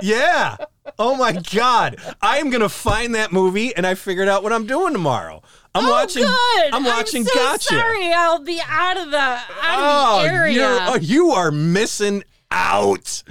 [0.00, 0.56] Yeah.
[0.98, 1.96] Oh my god.
[2.22, 5.42] I am gonna find that movie and i figured out what i'm doing tomorrow.
[5.74, 6.72] I'm oh, watching good.
[6.72, 7.74] i'm watching so gotcha.
[7.74, 10.54] Sorry, I'll be out of the out oh, of the area.
[10.54, 13.22] You're, oh, you are missing out.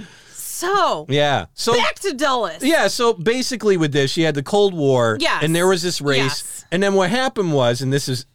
[0.58, 1.46] So Yeah.
[1.54, 2.62] So back to Dulles.
[2.62, 5.42] yeah, so basically with this, you had the Cold War, Yes.
[5.42, 6.64] and there was this race, Yes.
[6.72, 8.26] and then what happened was, and this is,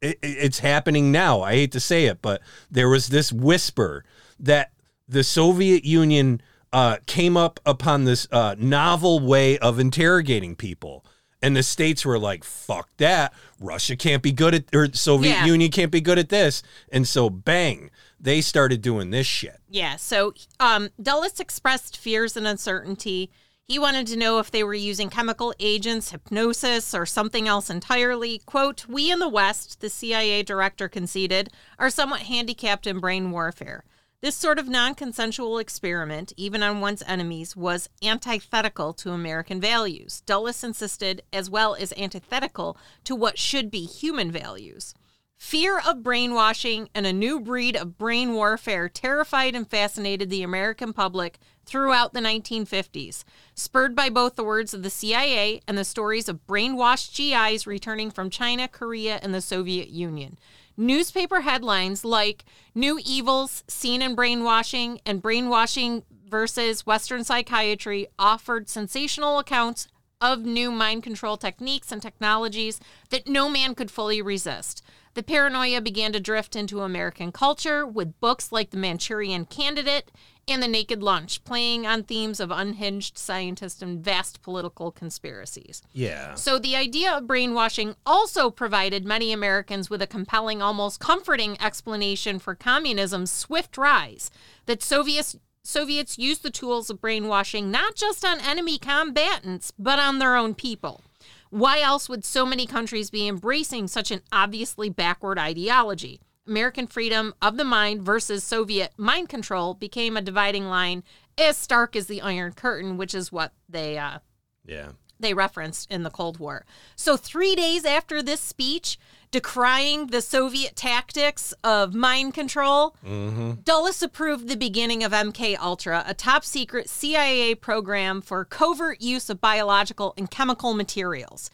[0.00, 1.42] it, it's happening now.
[1.42, 4.04] I hate to say it, but there was this whisper
[4.38, 4.70] that
[5.08, 6.40] the Soviet Union
[6.72, 11.04] uh, came up upon this uh, novel way of interrogating people.
[11.42, 13.32] And the states were like, fuck that.
[13.58, 15.46] Russia can't be good at, or Soviet Yeah.
[15.46, 16.62] Union can't be good at this.
[16.92, 19.58] And so, bang, they started doing this shit.
[19.68, 19.96] Yeah.
[19.96, 23.30] So um, Dulles expressed fears and uncertainty.
[23.64, 28.40] He wanted to know if they were using chemical agents, hypnosis, or something else entirely.
[28.44, 33.84] Quote, We in the West, the CIA director conceded, are somewhat handicapped in brain warfare.
[34.22, 40.22] This sort of non consensual experiment, even on one's enemies, was antithetical to American values.
[40.26, 44.94] Dulles insisted, as well as antithetical to what should be human values.
[45.40, 50.92] Fear of brainwashing and a new breed of brain warfare terrified and fascinated the American
[50.92, 53.24] public throughout the 1950s,
[53.54, 58.10] spurred by both the words of the CIA and the stories of brainwashed GIs returning
[58.10, 60.38] from China, Korea, and the Soviet Union.
[60.76, 69.38] Newspaper headlines like New Evils Seen in Brainwashing and Brainwashing versus Western Psychiatry offered sensational
[69.38, 69.88] accounts
[70.20, 74.82] of new mind control techniques and technologies that no man could fully resist.
[75.14, 80.10] The paranoia began to drift into American culture with books like The Manchurian Candidate
[80.46, 85.82] and The Naked Lunch, playing on themes of unhinged scientists and vast political conspiracies.
[85.92, 86.34] Yeah.
[86.34, 92.38] So the idea of brainwashing also provided many Americans with a compelling, almost comforting explanation
[92.38, 94.30] for communism's swift rise.
[94.66, 100.18] That Soviets Soviets used the tools of brainwashing not just on enemy combatants, but on
[100.18, 101.02] their own people.
[101.50, 106.20] Why else would so many countries be embracing such an obviously backward ideology?
[106.46, 111.02] American freedom of the mind versus Soviet mind control became a dividing line
[111.36, 114.18] as stark as the Iron Curtain, which is what they uh,
[114.64, 114.92] Yeah.
[115.18, 116.64] they referenced in the Cold War.
[116.96, 118.98] So, three days after this speech
[119.30, 123.52] decrying the Soviet tactics of mind control, mm-hmm.
[123.62, 129.30] Dulles approved the beginning of MK Ultra, a top secret CIA program for covert use
[129.30, 131.50] of biological and chemical materials.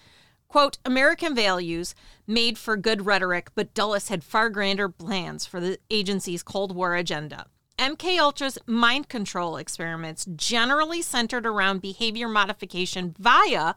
[0.49, 1.95] Quote, American values
[2.27, 6.95] made for good rhetoric, but Dulles had far grander plans for the agency's Cold War
[6.95, 7.47] agenda.
[7.79, 13.75] MK Ultra's mind control experiments generally centered around behavior modification via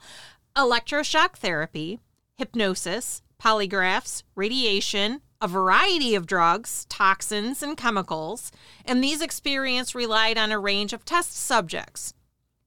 [0.56, 2.00] electroshock therapy,
[2.38, 8.52] hypnosis, polygraphs, radiation, a variety of drugs, toxins, and chemicals,
[8.86, 12.14] and these experiments relied on a range of test subjects.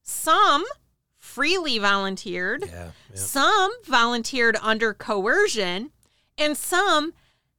[0.01, 0.65] Some
[1.17, 2.91] freely volunteered, Yeah.
[3.09, 3.15] yeah.
[3.15, 5.91] some volunteered under coercion,
[6.37, 7.13] and some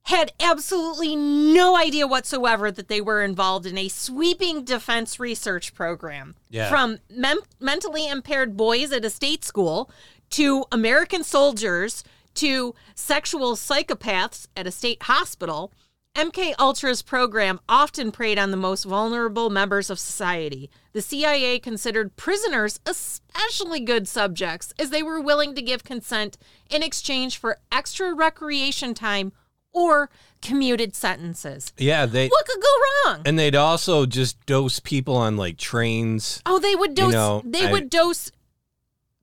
[0.08, 6.34] had absolutely no idea whatsoever that they were involved in a sweeping defense research program.
[6.50, 6.68] Yeah.
[6.68, 9.90] From mem- mentally impaired boys at a state school
[10.30, 15.72] to American soldiers to sexual psychopaths at a state hospital.
[16.16, 20.70] MK Ultra's program often preyed on the most vulnerable members of society.
[20.92, 26.38] The CIA considered prisoners especially good subjects as they were willing to give consent
[26.70, 29.32] in exchange for extra recreation time
[29.72, 30.08] or
[30.40, 31.72] commuted sentences.
[31.78, 32.68] Yeah, they What could go
[33.10, 33.22] wrong?
[33.26, 36.40] and they'd also just dose people on like trains.
[36.46, 38.30] Oh, they would dose know, they I- would dose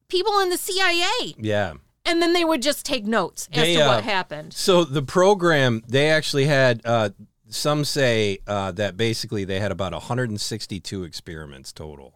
[0.10, 1.76] people in the CIA Yeah.
[2.06, 4.54] And then they would just take notes as They, to uh, what happened.
[4.54, 6.82] So the program, they actually had.
[6.86, 7.10] Uh,
[7.54, 12.14] some say uh, that basically they had about 162 experiments total,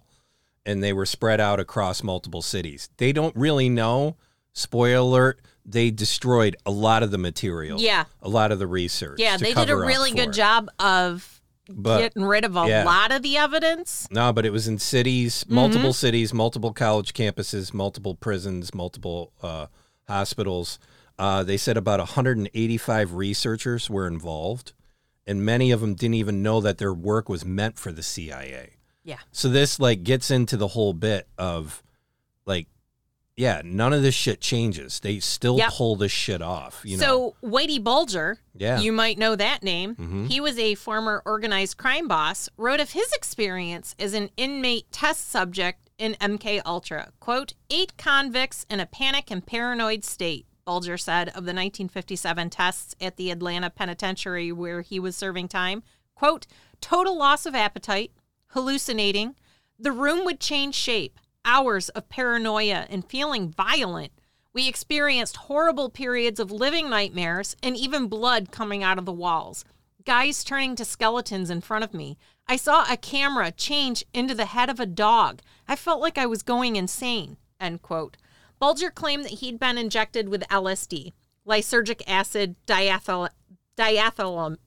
[0.66, 2.90] and they were spread out across multiple cities.
[2.98, 4.16] They don't really know.
[4.54, 7.80] Spoiler alert: They destroyed a lot of the material.
[7.80, 8.06] Yeah.
[8.22, 9.20] a lot of the research.
[9.20, 10.34] Yeah, they did a really good it.
[10.34, 11.35] job of
[11.70, 12.84] But getting rid of a yeah.
[12.84, 14.08] lot of the evidence.
[14.12, 19.68] No, but it was in cities, multiple cities, multiple college campuses, multiple prisons, multiple uh,
[20.08, 20.80] hospitals.
[21.18, 24.74] Uh, they said about 185 researchers were involved,
[25.26, 28.72] and many of them didn't even know that their work was meant for the CIA.
[29.04, 29.20] Yeah.
[29.32, 31.84] So this like gets into the whole bit of
[33.38, 35.00] yeah, none of this shit changes.
[35.00, 35.72] They still Yep.
[35.74, 36.82] pull this shit off.
[36.84, 37.04] You know?
[37.04, 38.80] So Whitey Bulger, Yeah.
[38.80, 39.96] you might know that name.
[39.96, 40.30] Mhm.
[40.30, 42.50] He was a former organized crime boss.
[42.58, 47.12] Wrote of his experience as an inmate test subject in MK Ultra.
[47.20, 50.46] Quote: Eight convicts in a panic and paranoid state.
[50.66, 55.84] Bulger said of the 1957 tests at the Atlanta Penitentiary where he was serving time.
[56.16, 56.48] Quote:
[56.82, 58.12] Total loss of appetite,
[58.48, 59.36] hallucinating.
[59.78, 61.20] The room would change shape.
[61.46, 64.12] Hours of paranoia and feeling violent.
[64.52, 69.64] We experienced horrible periods of living nightmares and even blood coming out of the walls.
[70.06, 72.18] Guys turning to skeletons in front of me.
[72.48, 75.42] I saw a camera change into the head of a dog.
[75.68, 77.38] I felt like I was going insane.
[77.60, 78.18] End quote.
[78.60, 81.14] Bulger claimed that he'd been injected with LSD,
[81.48, 83.30] lysergic acid diethyl,
[83.78, 84.58] diethylam,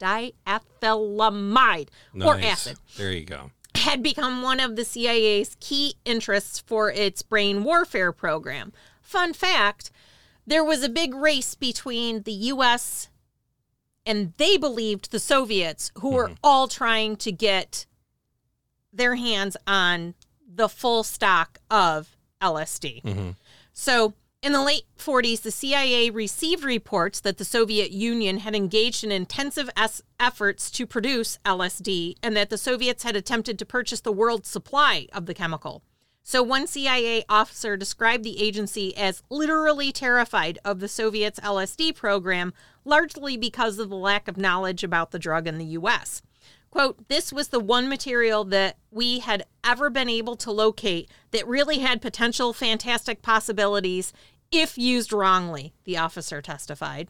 [0.00, 2.44] diethylamide, or Nice.
[2.44, 3.50] acid There you go.
[3.76, 8.72] Had become one of the CIA's key interests for its brain warfare program.
[9.00, 9.90] Fun fact
[10.46, 13.08] there was a big race between the US
[14.06, 16.34] and they believed the Soviets, who were mm-hmm.
[16.44, 17.86] all trying to get
[18.92, 20.14] their hands on
[20.48, 23.02] the full stock of LSD.
[23.02, 23.30] Mm-hmm.
[23.72, 29.02] So, in the late 40s, the CIA received reports that the Soviet Union had engaged
[29.02, 34.00] in intensive es- efforts to produce LSD and that the Soviets had attempted to purchase
[34.00, 35.82] the world's supply of the chemical.
[36.22, 42.52] So, one CIA officer described the agency as literally terrified of the Soviets' LSD program,
[42.84, 46.22] largely because of the lack of knowledge about the drug in the U.S.
[46.70, 51.46] Quote, this was the one material that we had ever been able to locate that
[51.46, 54.12] really had potential fantastic possibilities
[54.52, 57.08] if used wrongly, the officer testified.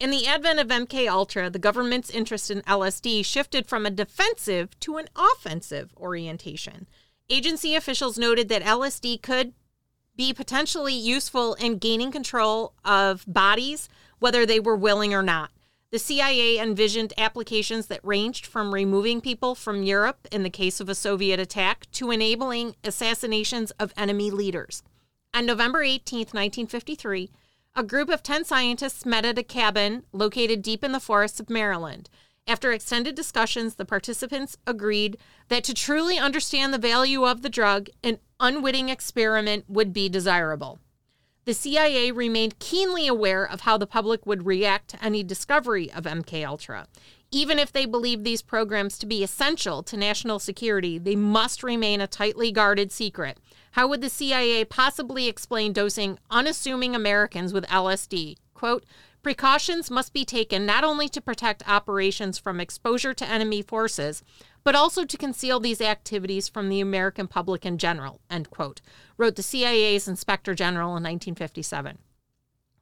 [0.00, 4.78] In the advent of MK Ultra, the government's interest in LSD shifted from a defensive
[4.80, 6.86] to an offensive orientation.
[7.28, 9.54] Agency officials noted that LSD could
[10.16, 13.88] be potentially useful in gaining control of bodies,
[14.18, 15.50] whether they were willing or not.
[15.90, 20.90] The CIA envisioned applications that ranged from removing people from Europe in the case of
[20.90, 24.82] a Soviet attack to enabling assassinations of enemy leaders.
[25.32, 27.30] On November 18, 1953,
[27.74, 31.48] a group of 10 scientists met at a cabin located deep in the forests of
[31.48, 32.10] Maryland.
[32.46, 35.16] After extended discussions, the participants agreed
[35.48, 40.80] that to truly understand the value of the drug, an unwitting experiment would be desirable.
[41.48, 46.04] The CIA remained keenly aware of how the public would react to any discovery of
[46.04, 46.86] MK Ultra.
[47.30, 52.02] Even if they believed these programs to be essential to national security, they must remain
[52.02, 53.38] a tightly guarded secret.
[53.70, 58.36] How would the CIA possibly explain dosing unassuming Americans with LSD?
[58.52, 58.84] Quote,
[59.22, 64.22] Precautions must be taken not only to protect operations from exposure to enemy forces,
[64.68, 68.82] but also to conceal these activities from the American public in general, end quote,
[69.16, 71.96] wrote the CIA's Inspector General in 1957.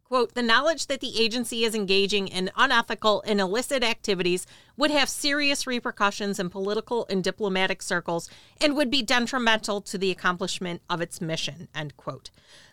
[0.03, 5.09] Quote, the knowledge that the agency is engaging in unethical and illicit activities would have
[5.09, 8.29] serious repercussions in political and diplomatic circles
[8.61, 12.31] and would be detrimental to the accomplishment of its mission, end quote.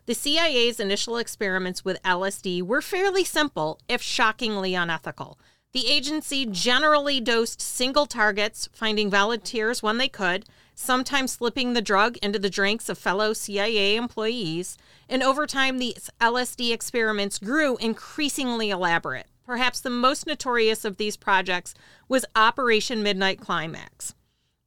[0.07, 5.37] The CIA's initial experiments with LSD were fairly simple, if shockingly unethical.
[5.73, 12.17] The agency generally dosed single targets, finding volunteers when they could, sometimes slipping the drug
[12.17, 14.77] into the drinks of fellow CIA employees,
[15.09, 19.25] and over time, these LSD experiments grew increasingly elaborate.
[19.47, 21.73] Perhaps the most notorious of these projects
[22.07, 24.13] was Operation Midnight Climax.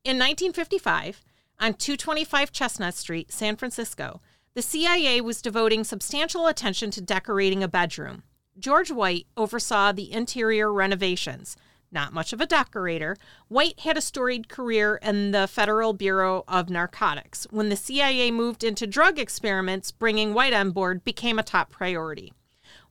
[0.03, 1.25] In 1955,
[1.61, 4.21] on 225 Chestnut Street, San Francisco,
[4.55, 8.25] the CIA was devoting substantial attention to decorating a bedroom.
[8.59, 11.57] George White oversaw the interior renovations.
[11.93, 13.17] Not much of a decorator,
[13.49, 17.47] White had a storied career in the Federal Bureau of Narcotics.
[17.51, 22.33] When the CIA moved into drug experiments, bringing White on board became a top priority.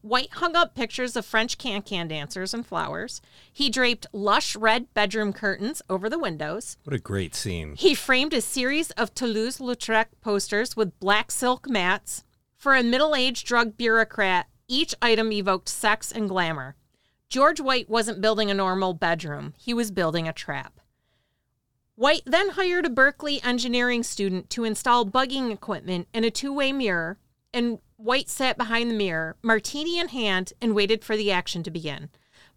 [0.02, 3.22] White hung up pictures of French can can dancers and flowers.
[3.52, 6.78] He draped lush red bedroom curtains over the windows.
[6.84, 7.76] What a great scene.
[7.76, 12.24] He framed a series of Toulouse Lautrec posters with black silk mats.
[12.56, 16.76] For a middle aged drug bureaucrat, each item evoked sex and glamour.
[17.30, 20.80] George White wasn't building a normal bedroom, he was building a trap.
[21.96, 26.74] White then hired a Berkeley engineering student to install bugging equipment and a two way
[26.74, 27.18] mirror,
[27.54, 31.72] and White sat behind the mirror, martini in hand, and waited for the action to
[31.72, 32.10] begin.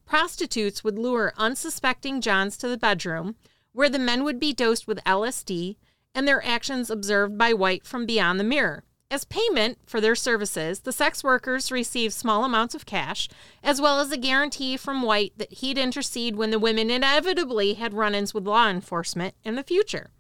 [0.05, 3.37] Prostitutes would lure unsuspecting Johns to the bedroom,
[3.73, 5.77] where the men would be dosed with LSD
[6.15, 8.83] and their actions observed by White from beyond the mirror.
[9.11, 13.29] As payment for their services, the sex workers received small amounts of cash,
[13.63, 17.95] as well as a guarantee from White that he'd intercede when the women inevitably had
[17.95, 20.11] run ins with law enforcement in the future.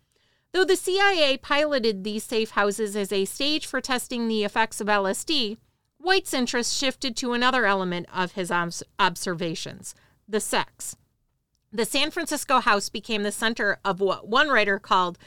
[0.52, 4.86] Though the CIA piloted these safe houses as a stage for testing the effects of
[4.86, 5.58] LSD,
[5.98, 9.94] White's interest shifted to another element of his obs- observations
[10.26, 10.96] the sex.
[11.70, 15.18] The San Francisco house became the center of what one writer called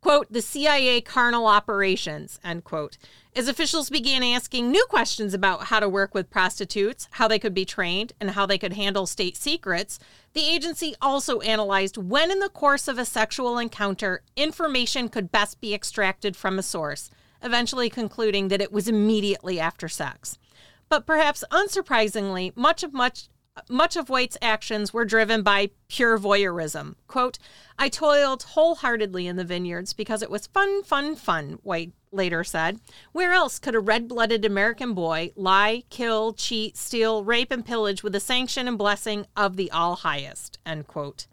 [0.00, 2.96] quote, the CIA carnal operations, end quote,
[3.34, 7.52] as officials began asking new questions about how to work with prostitutes, how they could
[7.52, 9.98] be trained, and how they could handle state secrets,
[10.32, 15.60] the agency also analyzed when in the course of a sexual encounter information could best
[15.60, 17.10] be extracted from a source,
[17.42, 20.38] eventually concluding that it was immediately after sex.
[20.88, 23.28] But perhaps unsurprisingly, much of much
[23.68, 26.94] much of White's actions were driven by pure voyeurism.
[27.06, 27.38] Quote,
[27.78, 32.80] I toiled wholeheartedly in the vineyards because it was fun, fun, fun, White later said.
[33.12, 38.02] Where else could a red blooded American boy lie, kill, cheat, steal, rape, and pillage
[38.02, 40.58] with the sanction and blessing of the All Highest?
[40.64, 41.26] End quote.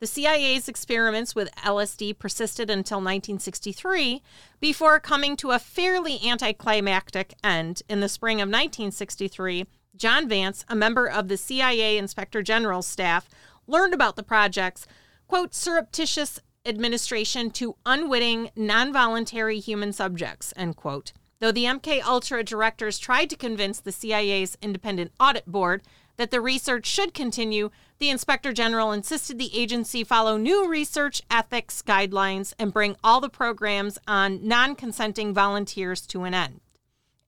[0.00, 4.22] The CIA's experiments with LSD persisted until 1963
[4.58, 9.66] before coming to a fairly anticlimactic end in the spring of 1963
[10.00, 13.28] John Vance, a member of the CIA Inspector General's staff,
[13.66, 14.86] learned about the project's,
[15.28, 21.12] quote, surreptitious administration to unwitting, non-voluntary human subjects, end quote.
[21.38, 25.82] Though the MK Ultra directors tried to convince the CIA's independent audit board
[26.16, 31.82] that the research should continue, the Inspector General insisted the agency follow new research ethics
[31.82, 36.62] guidelines and bring all the programs on non consenting volunteers to an end.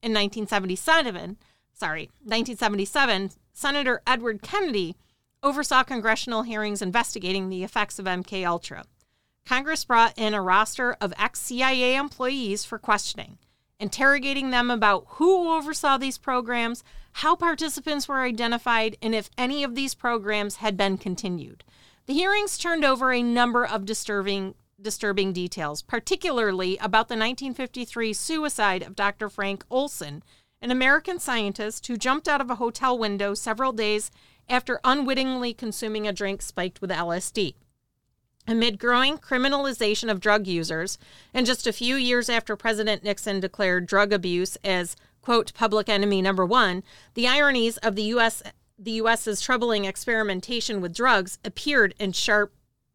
[0.01, 1.37] In 1977,
[1.73, 4.95] sorry, 1977, Senator Edward Kennedy
[5.41, 8.85] oversaw congressional hearings investigating the effects of MK Ultra.
[9.45, 13.37] Congress brought in a roster of ex-CIA employees for questioning,
[13.79, 16.83] interrogating them about who oversaw these programs,
[17.17, 21.63] how participants were identified, and if any of these programs had been continued.
[22.05, 28.83] The hearings turned over a number of disturbing disturbing details, particularly about the 1953 suicide
[28.83, 29.29] of Dr.
[29.29, 30.23] Frank Olson,
[30.63, 34.09] an American scientist who jumped out of a hotel window several days
[34.47, 37.55] after unwittingly consuming a drink spiked with LSD.
[38.47, 40.97] Amid growing criminalization of drug users,
[41.33, 46.21] and just a few years after President Nixon declared drug abuse as, quote, public enemy
[46.21, 46.81] number one,
[47.13, 48.41] the ironies of the U.S.
[48.79, 52.53] The U.S.'s troubling experimentation with drugs appeared in sharp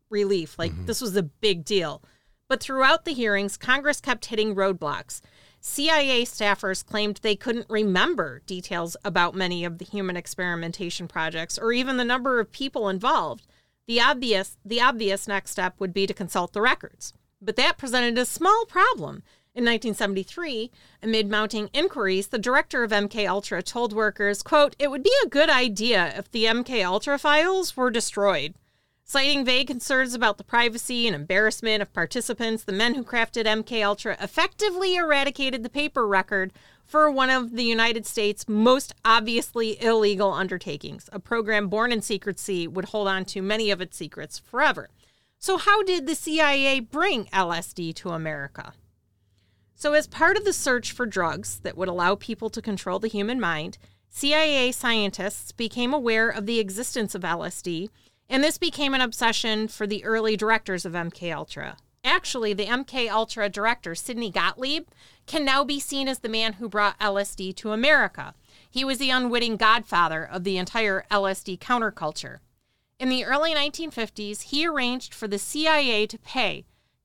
[0.08, 0.58] relief.
[0.58, 0.86] Like, mm-hmm.
[0.86, 2.02] this was a big deal.
[2.48, 5.20] But throughout the hearings, Congress kept hitting roadblocks.
[5.60, 11.72] CIA staffers claimed they couldn't remember details about many of the human experimentation projects or
[11.72, 13.46] even the number of people involved.
[13.86, 17.12] The obvious the obvious next step would be to consult the records.
[17.40, 19.22] But that presented a small problem.
[19.54, 20.70] In 1973,
[21.02, 25.28] amid mounting inquiries, the director of MK Ultra told workers, quote, "It would be a
[25.28, 28.54] good idea if the MK Ultra files were destroyed."
[29.10, 33.82] Citing vague concerns about the privacy and embarrassment of participants, the men who crafted MK
[33.82, 36.52] Ultra effectively eradicated the paper record
[36.84, 41.08] for one of the United States' most obviously illegal undertakings.
[41.10, 44.90] A program born in secrecy would hold on to many of its secrets forever.
[45.38, 48.74] So, how did the CIA bring LSD to America?
[49.74, 53.08] So, as part of the search for drugs that would allow people to control the
[53.08, 53.78] human mind,
[54.10, 57.88] CIA scientists became aware of the existence of LSD,
[58.28, 61.76] and this became an obsession for the early directors of MK Ultra.
[62.04, 64.86] Actually, the MK Ultra director, Sidney Gottlieb,
[65.26, 68.34] can now be seen as the man who brought LSD to America.
[68.70, 72.38] He was the unwitting godfather of the entire LSD counterculture.
[72.98, 76.64] In the early 1950s, he arranged for the CIA to pay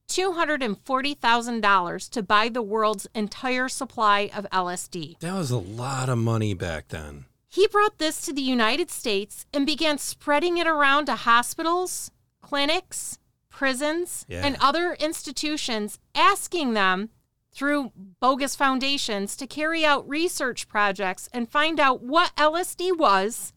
[0.09, 5.17] $240,000 to buy the world's entire supply of LSD.
[5.19, 7.25] That was a lot of money back then.
[7.53, 12.09] He brought this to the United States and began spreading it around to hospitals,
[12.41, 13.19] clinics,
[13.51, 14.43] prisons, Yeah.
[14.43, 17.11] and other institutions, asking them
[17.51, 23.53] through bogus foundations to carry out research projects and find out what LSD was,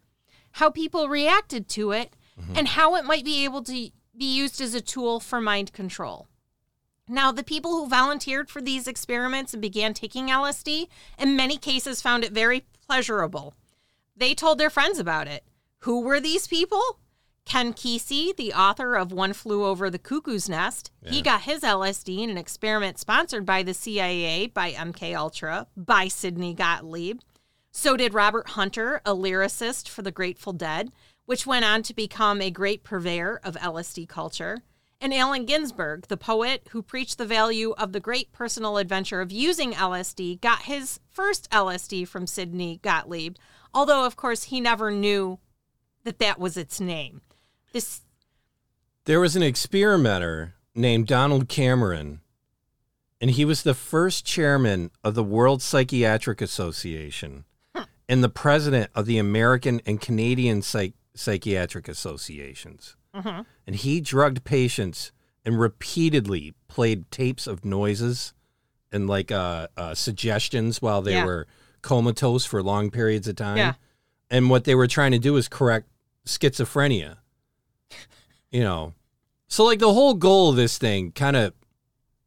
[0.53, 2.53] how people reacted to it, mm-hmm.
[2.55, 6.29] and how it might be able to be used as a tool for mind control.
[7.09, 10.89] Now, the people who volunteered for these experiments and began taking LSD,
[11.19, 13.55] in many cases, found it very pleasurable.
[14.17, 15.45] They told their friends about it.
[15.81, 16.83] Who were these people?
[17.45, 22.25] Ken Kesey, the author of One Flew Over the Cuckoo's Nest, he got his LSD
[22.25, 27.21] in an experiment sponsored by the CIA, by MK Ultra, by Sidney Gottlieb.
[27.71, 30.91] So did Robert Hunter, a lyricist for the Grateful Dead,
[31.27, 34.63] which went on to become a great purveyor of LSD culture.
[35.01, 39.31] And Allen Ginsberg, the poet who preached the value of the great personal adventure of
[39.31, 43.37] using LSD, got his first LSD from Sidney Gottlieb,
[43.77, 45.39] although, of course, he never knew
[46.05, 47.21] that that was its name.
[47.73, 48.01] This,
[49.05, 52.21] There was an experimenter named Donald Cameron,
[53.21, 57.45] and he was the first chairman of the World Psychiatric Association
[58.09, 62.97] and the president of the American and Canadian Psych- Psychiatric Associations.
[63.13, 65.11] And he drugged patients
[65.45, 68.35] and repeatedly played tapes of noises
[68.93, 71.25] and like uh, uh, suggestions while they Yeah.
[71.25, 71.47] were
[71.87, 73.57] comatose for long periods of time.
[73.57, 73.75] Yeah.
[74.29, 75.87] And what they were trying to do is correct
[76.27, 77.19] schizophrenia.
[78.51, 78.95] You know,
[79.49, 81.53] so like the whole goal of this thing, kind of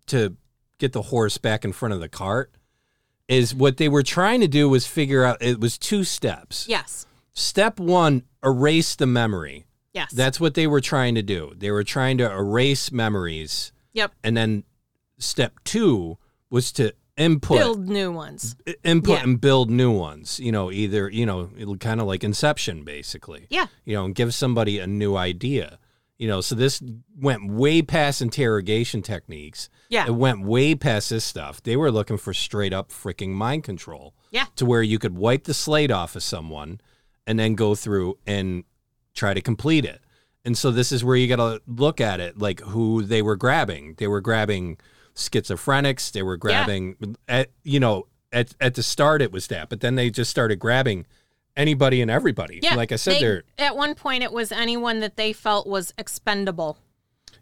[0.07, 0.35] to
[0.77, 2.51] get the horse back in front of the cart,
[3.27, 5.41] is what they were trying to do was figure out.
[5.41, 6.65] It was two steps.
[6.67, 9.65] yes, Step one, erase the memory.
[9.93, 10.11] yes.
[10.11, 11.53] That's what they were trying to do.
[11.55, 14.11] They were trying to erase memories, yep.
[14.23, 14.63] and then
[15.19, 16.17] step two
[16.49, 18.55] was to input Build new ones.
[18.83, 19.23] input Yeah.
[19.23, 20.39] and build new ones.
[20.39, 23.45] You know, either you know, it'll kind of like Inception, basically.
[23.49, 23.67] Yeah.
[23.85, 25.77] You know, and give somebody a new idea.
[26.17, 26.81] You know, so this
[27.17, 29.69] went way past interrogation techniques.
[29.89, 30.05] Yeah.
[30.07, 31.61] It went way past this stuff.
[31.63, 34.15] They were looking for straight up freaking mind control.
[34.31, 34.45] Yeah.
[34.57, 36.81] To where you could wipe the slate off of someone
[37.25, 38.63] and then go through and
[39.13, 40.01] try to complete it.
[40.45, 43.35] And so this is where you got to look at it like who they were
[43.35, 43.95] grabbing.
[43.97, 44.77] They were grabbing
[45.19, 49.81] schizophrenics, they were grabbing at you know, at at the start it was that, but
[49.81, 51.05] then they just started grabbing
[51.55, 52.59] anybody and everybody.
[52.63, 52.75] Yeah.
[52.75, 55.93] Like I said they- they're At one point, it was anyone that they felt was
[55.97, 56.77] expendable.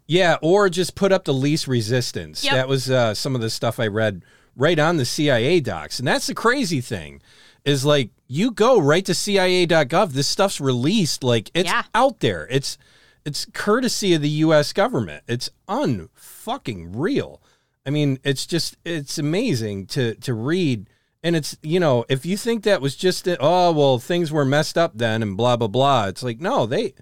[0.06, 2.42] Yeah, or just put up the least resistance.
[2.42, 2.54] Yep.
[2.54, 4.22] That was uh, some of the stuff I read
[4.56, 5.98] right on the CIA docs.
[5.98, 7.20] And that's the crazy thing
[7.64, 11.82] is like you go right to CIA.gov, this stuff's released like it's Yeah.
[11.94, 12.46] out there.
[12.50, 12.78] It's
[13.24, 15.22] it's courtesy of the US government.
[15.28, 17.42] It's unfucking real.
[17.88, 20.90] I mean, it's just it's amazing to to read
[21.22, 24.76] and it's you know, if you think that was just oh well things were messed
[24.76, 26.92] up then and blah blah blah, it's like no, they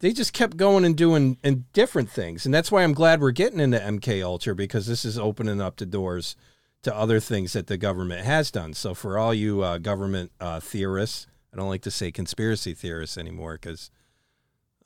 [0.00, 3.30] they just kept going and doing and different things, and that's why I'm glad we're
[3.30, 6.36] getting into MK Ultra because this is opening up the doors
[6.82, 8.74] to other things that the government has done.
[8.74, 13.16] So for all you uh, government uh, theorists, I don't like to say conspiracy theorists
[13.16, 13.90] anymore because.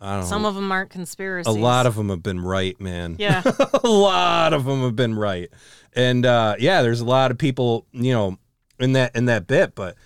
[0.02, 0.48] Some know.
[0.48, 1.54] of them aren't conspiracies.
[1.54, 3.16] a lot of them have been right, man.
[3.18, 3.42] Yeah.
[3.84, 5.48] a lot of them have been right,
[5.92, 8.38] and uh, yeah, there's a lot of people, you know,
[8.80, 9.96] in that in that bit, but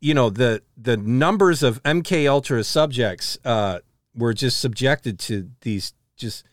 [0.00, 3.80] you know the the numbers of MK Ultra subjects uh,
[4.14, 6.44] were just subjected to these just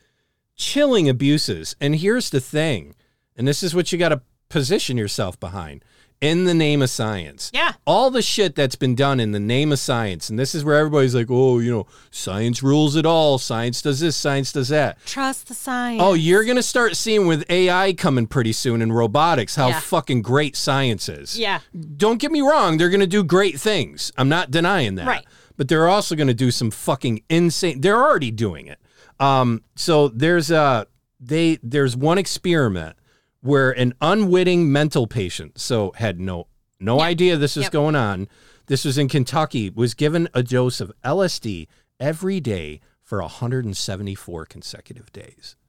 [0.56, 1.76] chilling abuses.
[1.80, 2.96] And here's the thing,
[3.36, 5.84] and this is what you got to position yourself behind
[6.20, 7.50] in the name of science.
[7.54, 7.74] Yeah.
[7.86, 10.76] All the shit that's been done in the name of science, and this is where
[10.76, 13.38] everybody's like, oh, you know, science rules it all.
[13.38, 14.98] Science does this, science does that.
[15.06, 16.02] Trust the science.
[16.02, 19.80] Oh, you're gonna start seeing with AI coming pretty soon in robotics how Yeah.
[19.80, 21.38] fucking great science is.
[21.38, 21.60] Yeah.
[21.96, 24.10] Don't get me wrong, they're gonna do great things.
[24.16, 25.06] I'm not denying that.
[25.06, 25.24] Right.
[25.56, 27.80] But they're also gonna do some fucking insane.
[27.80, 28.78] They're already doing it.
[29.20, 29.62] Um.
[29.76, 30.86] So there's a
[31.20, 32.96] they there's one experiment
[33.40, 36.46] where an unwitting mental patient, so had no
[36.80, 37.72] no idea this was Yep.
[37.72, 38.28] going on.
[38.66, 39.70] This was in Kentucky.
[39.70, 41.66] Was given a dose of LSD
[41.98, 45.56] every day for 174 consecutive days.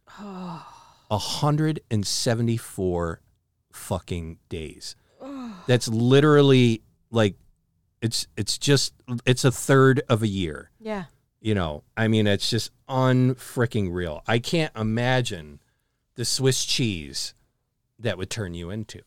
[1.11, 1.15] Oh.
[1.89, 3.22] 174
[3.72, 4.95] fucking days.
[5.67, 7.36] That's literally like
[8.01, 8.93] it's it's just
[9.26, 10.72] it's a third of a year.
[10.80, 11.05] Yeah.
[11.41, 14.22] You know, I mean it's just unfreaking real.
[14.28, 15.59] I can't imagine
[16.15, 17.34] the Swiss cheese
[17.99, 19.01] that would turn you into.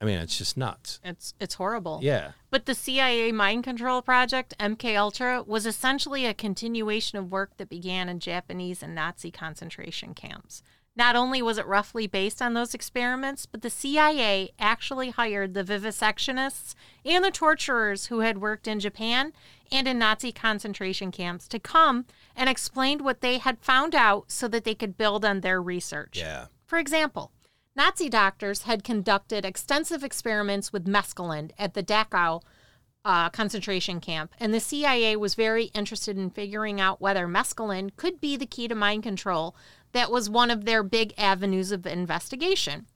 [0.00, 1.00] I mean, it's just nuts.
[1.02, 2.00] It's it's horrible.
[2.02, 2.32] Yeah.
[2.50, 7.70] But the CIA mind control project, MK Ultra, was essentially a continuation of work that
[7.70, 10.62] began in Japanese and Nazi concentration camps.
[10.96, 15.64] Not only was it roughly based on those experiments, but the CIA actually hired the
[15.64, 16.74] vivisectionists
[17.04, 19.32] and the torturers who had worked in Japan
[19.72, 22.04] and in Nazi concentration camps to come
[22.36, 26.18] and explain what they had found out so that they could build on their research.
[26.18, 26.46] Yeah.
[26.66, 27.32] For example,
[27.76, 32.42] Nazi doctors had conducted extensive experiments with mescaline at the Dachau
[33.04, 38.20] uh, concentration camp, and the CIA was very interested in figuring out whether mescaline could
[38.20, 39.56] be the key to mind control.
[39.92, 42.86] That was one of their big avenues of investigation.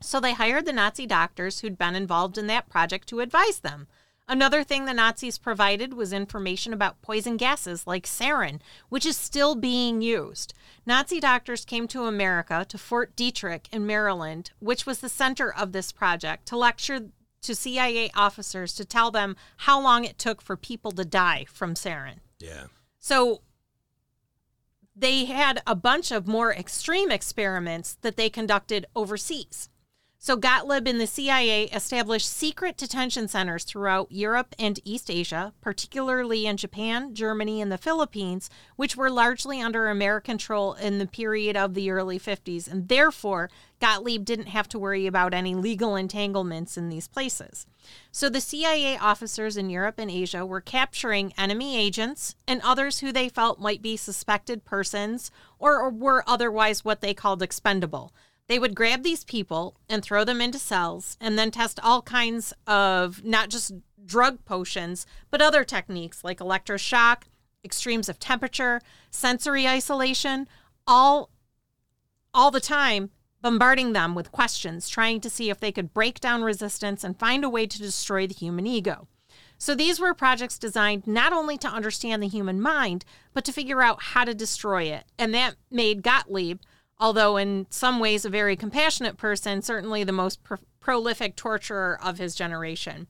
[0.00, 3.88] So they hired the Nazi doctors who'd been involved in that project to advise them.
[4.28, 9.54] Another thing the Nazis provided was information about poison gases like sarin, which is still
[9.54, 10.54] being used.
[10.86, 15.72] Nazi doctors came to America, to Fort Detrick in Maryland, which was the center of
[15.72, 17.08] this project, to lecture
[17.42, 21.74] to CIA officers to tell them how long it took for people to die from
[21.74, 22.18] sarin.
[22.38, 22.66] Yeah.
[23.00, 23.42] So
[24.94, 29.68] they had a bunch of more extreme experiments that they conducted overseas.
[30.24, 36.46] So Gottlieb and the CIA established secret detention centers throughout Europe and East Asia, particularly
[36.46, 41.56] in Japan, Germany, and the Philippines, which were largely under American control in the period
[41.56, 42.70] of the early 50s.
[42.70, 43.50] And therefore,
[43.80, 47.66] Gottlieb didn't have to worry about any legal entanglements in these places.
[48.12, 53.10] So the CIA officers in Europe and Asia were capturing enemy agents and others who
[53.10, 58.12] they felt might be suspected persons or, or were otherwise what they called expendable.
[58.48, 62.52] They would grab these people and throw them into cells and then test all kinds
[62.66, 63.72] of not just
[64.04, 67.22] drug potions, but other techniques like electroshock,
[67.64, 68.80] extremes of temperature,
[69.10, 70.48] sensory isolation,
[70.86, 71.30] all
[72.34, 73.10] all the time
[73.42, 77.44] bombarding them with questions, trying to see if they could break down resistance and find
[77.44, 79.08] a way to destroy the human ego.
[79.58, 83.82] So these were projects designed not only to understand the human mind, but to figure
[83.82, 85.04] out how to destroy it.
[85.18, 86.60] And that made Gottlieb,
[87.02, 92.18] although in some ways a very compassionate person, certainly the most pro- prolific torturer of
[92.18, 93.08] his generation.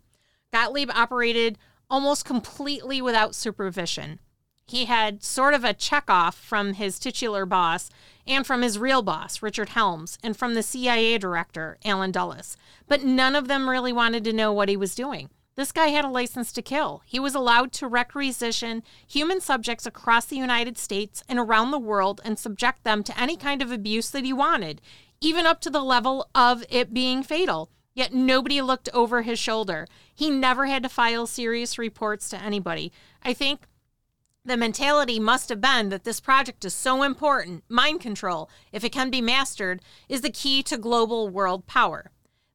[0.51, 1.59] Gottlieb operated
[1.90, 4.18] almost completely without supervision.
[4.66, 7.90] He had sort of a checkoff from his titular boss
[8.26, 12.57] and from his real boss, Richard Helms, and from the CIA director, Allen Dulles.
[12.88, 15.28] But none of them really wanted to know what he was doing.
[15.55, 17.03] This guy had a license to kill.
[17.05, 22.22] He was allowed to requisition human subjects across the United States and around the world
[22.24, 24.80] and subject them to any kind of abuse that he wanted,
[25.20, 27.68] even up to the level of it being fatal.
[27.94, 29.86] Yet nobody looked over his shoulder.
[30.14, 32.90] He never had to file serious reports to anybody.
[33.22, 33.66] I think
[34.44, 38.90] the mentality must have been that this project is so important, mind control, if it
[38.90, 42.11] can be mastered, is the key to global world power.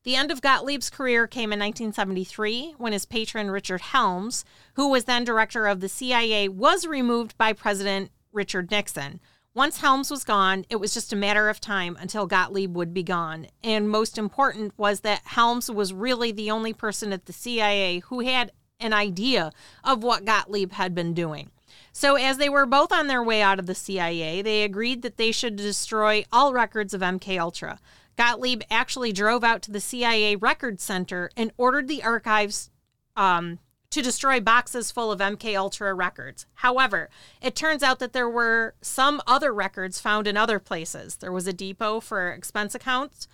[0.08, 4.46] The end of Gottlieb's career came in 1973 when his patron Richard Helms,
[4.76, 9.20] who was then director of the CIA, was removed by President Richard Nixon.
[9.54, 13.04] Once Helms was gone, it was just a matter of time until Gottlieb would be
[13.04, 13.48] gone.
[13.62, 18.22] And most important was that Helms was really the only person at the CIA who
[18.22, 19.52] had an idea
[19.84, 21.52] of what Gottlieb had been doing.
[21.92, 25.18] So, as they were both on their way out of the CIA, they agreed that
[25.18, 27.80] they should destroy all records of MK Ultra.
[28.18, 32.70] Gottlieb actually drove out to the CIA Records Center and ordered the archives
[33.16, 33.60] um,
[33.92, 36.46] to destroy boxes full of MK Ultra records.
[36.56, 37.10] However,
[37.42, 41.18] it turns out that there were some other records found in other places.
[41.18, 43.28] There was a depot for expense accounts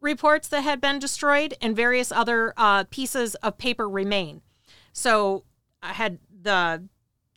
[0.00, 4.42] reports that had been destroyed, and various other uh, pieces of paper remain.
[4.92, 5.44] So,
[5.80, 6.88] I had the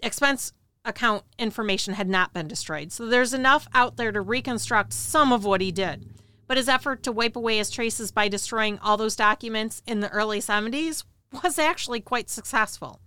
[0.01, 0.51] expense
[0.83, 2.91] account information had not been destroyed.
[2.91, 6.14] So there's enough out there to reconstruct some of what he did.
[6.47, 10.09] But his effort to wipe away his traces by destroying all those documents in the
[10.09, 11.03] early 70s
[11.43, 12.99] was actually quite successful.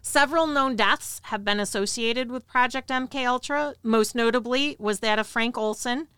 [0.00, 3.74] Several known deaths have been associated with Project MK Ultra.
[3.82, 6.08] Most notably was that of Frank Olson.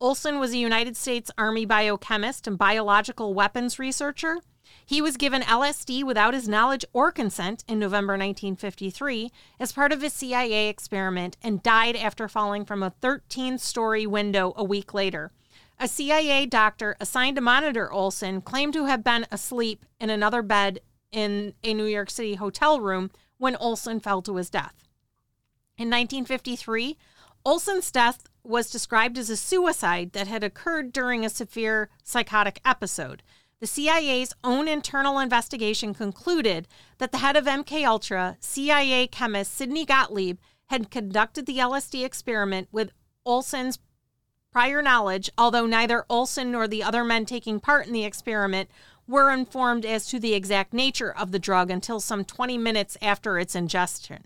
[0.00, 4.38] Olson was a United States Army biochemist and biological weapons researcher.
[4.84, 10.02] He was given LSD without his knowledge or consent in November 1953 as part of
[10.02, 15.32] a CIA experiment and died after falling from a 13 story window a week later.
[15.80, 20.80] A CIA doctor assigned to monitor Olson claimed to have been asleep in another bed
[21.12, 24.74] in a New York City hotel room when Olson fell to his death.
[25.76, 26.96] In 1953,
[27.44, 33.22] Olson's death was described as a suicide that had occurred during a severe psychotic episode.
[33.60, 36.66] The CIA's own internal investigation concluded
[36.98, 42.68] that the head of MK Ultra, CIA chemist Sidney Gottlieb, had conducted the LSD experiment
[42.72, 42.90] with
[43.24, 43.78] Olson's
[44.52, 48.68] prior knowledge, although neither Olson nor the other men taking part in the experiment
[49.06, 53.38] were informed as to the exact nature of the drug until some 20 minutes after
[53.38, 54.24] its ingestion.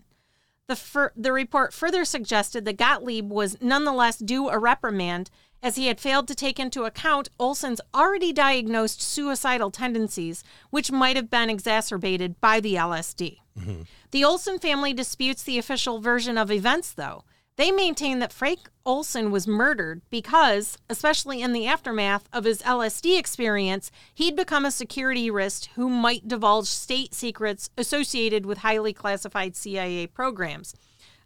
[0.67, 5.29] The, fir- the report further suggested that Gottlieb was nonetheless due a reprimand
[5.61, 11.15] as he had failed to take into account Olson's already diagnosed suicidal tendencies, which might
[11.15, 13.39] have been exacerbated by the LSD.
[13.57, 13.83] Mm-hmm.
[14.11, 17.23] The Olson family disputes the official version of events, though.
[17.55, 23.17] They maintain that Frank Olson was murdered because, especially in the aftermath of his LSD
[23.17, 29.55] experience, he'd become a security risk who might divulge state secrets associated with highly classified
[29.55, 30.73] CIA programs,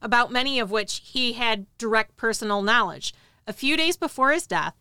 [0.01, 3.13] about many of which he had direct personal knowledge.
[3.47, 4.75] A few days before his death,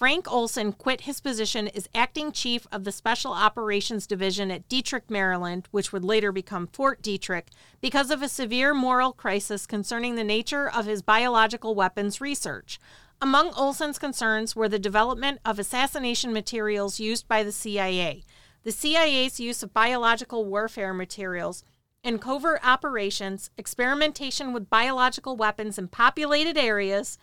[0.00, 5.10] Frank Olson quit his position as acting chief of the Special Operations Division at Detrick,
[5.10, 7.48] Maryland, which would later become Fort Detrick,
[7.82, 12.80] because of a severe moral crisis concerning the nature of his biological weapons research.
[13.20, 18.24] Among Olson's concerns were the development of assassination materials used by the CIA,
[18.62, 21.62] the CIA's use of biological warfare materials,
[22.02, 27.18] in covert operations, experimentation with biological weapons in populated areas,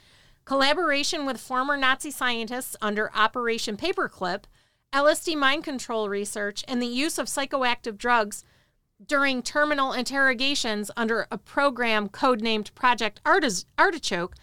[0.48, 4.44] collaboration with former Nazi scientists under Operation Paperclip,
[4.94, 8.46] LSD mind control research, and the use of psychoactive drugs
[9.06, 14.36] during terminal interrogations under a program codenamed Project Artichoke,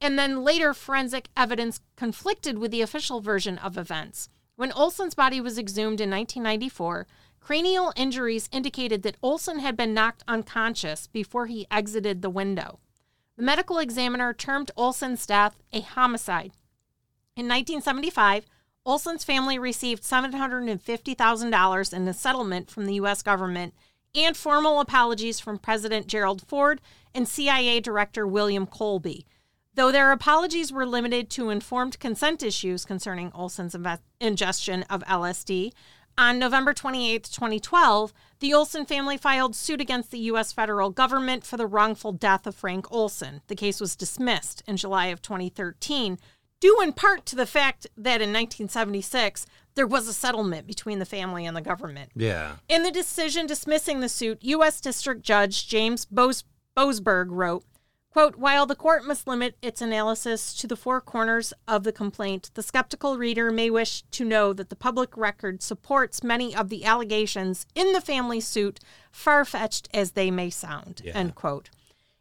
[0.00, 4.28] and then later forensic evidence conflicted with the official version of events.
[4.56, 7.06] When Olson's body was exhumed in 1994,
[7.38, 12.80] cranial injuries indicated that Olson had been knocked unconscious before he exited the window.
[13.36, 16.52] The medical examiner termed Olson's death a homicide.
[17.36, 18.46] In 1975,
[18.86, 23.22] Olson's family received $750,000 in a settlement from the U.S.
[23.22, 23.74] government
[24.14, 26.80] and formal apologies from President Gerald Ford
[27.12, 29.26] and CIA Director William Colby.
[29.74, 33.74] Though their apologies were limited to informed consent issues concerning Olson's
[34.20, 35.72] ingestion of LSD,
[36.16, 40.52] on November 28, 2012, the Olson family filed suit against the U.S.
[40.52, 43.40] federal government for the wrongful death of Frank Olson.
[43.48, 46.18] The case was dismissed in July of 2013,
[46.60, 51.04] due in part to the fact that in 1976 there was a settlement between the
[51.04, 52.12] family and the government.
[52.14, 52.56] Yeah.
[52.68, 54.80] In the decision dismissing the suit, U.S.
[54.80, 56.44] District Judge James Bos-
[56.76, 57.64] Boasberg wrote,
[58.14, 62.50] quote, While the court must limit its analysis to the four corners of the complaint,
[62.54, 66.84] the skeptical reader may wish to know that the public record supports many of the
[66.84, 68.78] allegations in the family suit,
[69.10, 71.12] far-fetched as they may sound, Yeah.
[71.14, 71.70] end quote.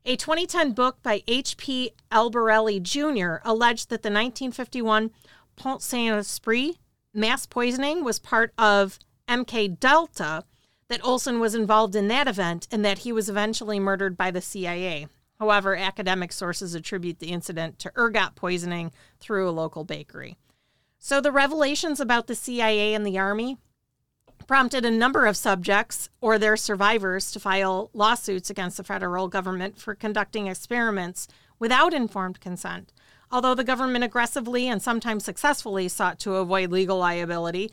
[0.04, 1.91] A 2010 book by H.P.
[2.12, 3.36] Albarelli Jr.
[3.48, 5.12] alleged that the 1951
[5.56, 6.78] Pont Saint Esprit
[7.14, 8.98] mass poisoning was part of
[9.30, 10.44] MK Delta,
[10.88, 14.41] that Olson was involved in that event, and that he was eventually murdered by the
[14.41, 15.08] CIA.
[15.44, 20.38] However, academic sources attribute the incident to ergot poisoning through a local bakery.
[21.00, 23.58] So the revelations about the CIA and the Army
[24.48, 29.78] prompted a number of subjects or their survivors to file lawsuits against the federal government
[29.78, 31.28] for conducting experiments
[31.60, 32.94] without informed consent.
[33.30, 37.70] Although the government aggressively and sometimes successfully sought to avoid legal liability,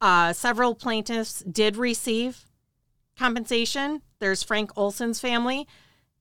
[0.00, 2.44] uh, several plaintiffs did receive
[3.18, 4.02] compensation.
[4.20, 5.66] There's Frank Olson's family.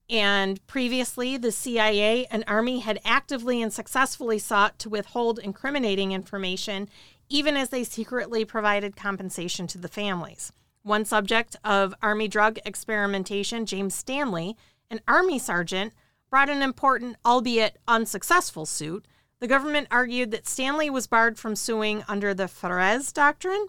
[0.10, 6.88] And previously, the CIA and Army had actively and successfully sought to withhold incriminating information,
[7.30, 10.54] even as they secretly provided compensation to the families.
[10.84, 14.56] One subject of Army drug experimentation, James Stanley,
[14.90, 15.92] an Army sergeant,
[16.30, 19.06] brought an important, albeit unsuccessful, suit.
[19.40, 23.68] The government argued that Stanley was barred from suing under the Feres Doctrine.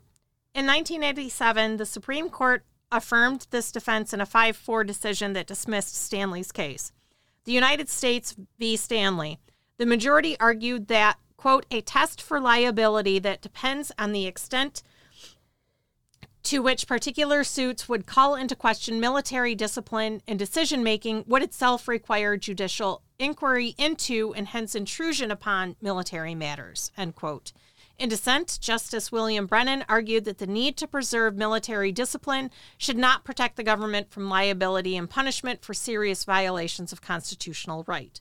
[0.55, 5.95] In 1987, the Supreme Court affirmed this defense in a 5 4 decision that dismissed
[5.95, 6.93] Stanley's case.
[7.45, 8.77] The United States v.
[8.77, 9.39] Stanley.
[9.79, 14.83] The majority argued that, quote, a test for liability that depends on the extent
[16.45, 21.87] to which particular suits would call into question military discipline and decision making would itself
[21.87, 26.91] require judicial inquiry into and hence intrusion upon military matters.
[26.97, 27.53] End quote.
[27.99, 33.25] In dissent, Justice William Brennan argued that the need to preserve military discipline should not
[33.25, 38.21] protect the government from liability and punishment for serious violations of constitutional right.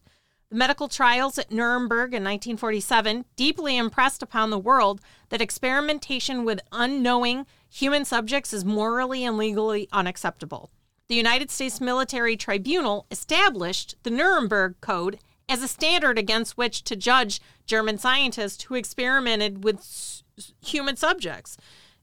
[0.50, 5.00] The medical trials at Nuremberg in 1947 deeply impressed upon the world
[5.30, 10.72] that experimentation with unknowing human subjects is morally and legally unacceptable.
[11.08, 15.20] The United States Military Tribunal established the Nuremberg Code
[15.50, 20.24] as a standard against which to judge German scientists who experimented with s-
[20.64, 21.58] human subjects.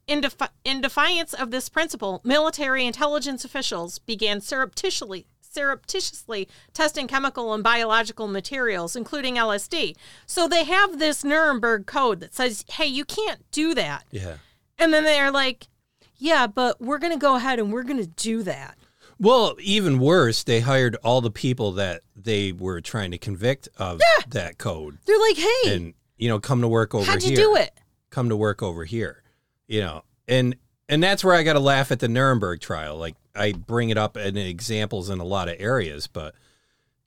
[0.06, 7.54] In, defi- in defiance of this principle, military intelligence officials began surreptitiously surreptitiously testing chemical
[7.54, 9.94] and biological materials, including LSD.
[10.26, 14.04] So they have this Nuremberg code that says, hey, you can't do that.
[14.10, 14.38] Yeah.
[14.78, 15.68] And then they're like,
[16.16, 18.76] yeah, but we're going to go ahead and we're going to do that.
[19.18, 24.00] Well, even worse, they hired all the people that they were trying to convict of
[24.28, 27.12] that code, They're like, hey, and you know, come to work over here.
[27.12, 27.78] how'd you do it?
[28.10, 29.22] Come to work over here.
[29.66, 30.56] You know, and
[30.88, 32.96] and that's where I got to laugh at the Nuremberg trial.
[32.96, 36.34] Like I bring it up in examples in a lot of areas, but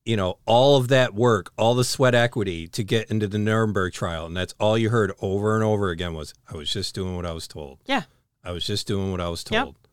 [0.05, 3.91] you know, all of that work, all the sweat equity to get into the Nuremberg
[3.93, 7.15] trial, and that's all you heard over and over again was, "I was just doing
[7.17, 7.79] what I was told.
[7.85, 8.03] Yeah.
[8.43, 9.86] I was just doing what I was told." Yep.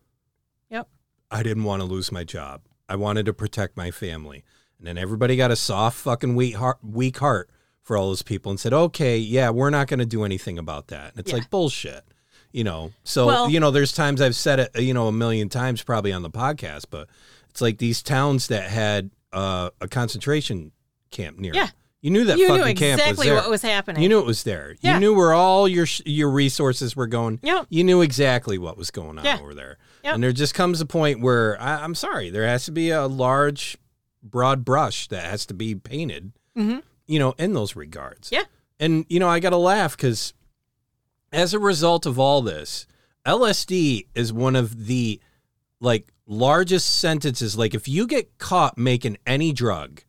[1.34, 2.62] I didn't want to lose my job.
[2.88, 4.44] I wanted to protect my family.
[4.78, 7.50] And then everybody got a soft fucking weak heart, weak heart
[7.82, 10.88] for all those people and said, okay, yeah, we're not going to do anything about
[10.88, 11.10] that.
[11.12, 11.38] And it's Yeah.
[11.38, 12.04] like bullshit,
[12.52, 12.92] you know?
[13.04, 16.12] So, Well- you know, there's times I've said it, you know, a million times probably
[16.12, 17.08] on the podcast, but
[17.50, 20.70] it's like these towns that had uh, a concentration
[21.10, 21.52] camp near.
[21.54, 21.68] Yeah.
[22.00, 23.34] You knew that you fucking knew camp was exactly there.
[23.36, 24.02] what was happening.
[24.02, 24.76] You knew it was there.
[24.80, 24.94] Yeah.
[24.94, 27.40] You knew where all your sh- your resources were going.
[27.42, 27.66] Yep.
[27.70, 29.38] You knew exactly what was going on Yeah.
[29.40, 29.78] over there.
[30.04, 30.14] Yep.
[30.14, 33.06] And there just comes a point where I, I'm sorry, there has to be a
[33.06, 33.76] large,
[34.22, 36.32] broad brush that has to be painted.
[36.56, 36.82] Mhm.
[37.06, 38.30] You know, in those regards.
[38.30, 38.44] Yeah.
[38.78, 40.34] And you know, I got to laugh because
[41.32, 42.86] as a result of all this,
[43.26, 45.20] LSD is one of the
[45.80, 47.56] like largest sentences.
[47.56, 50.02] Like if you get caught making any drug,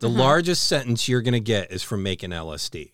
[0.00, 0.16] the Mhm.
[0.18, 2.92] largest sentence you're gonna get is from making LSD.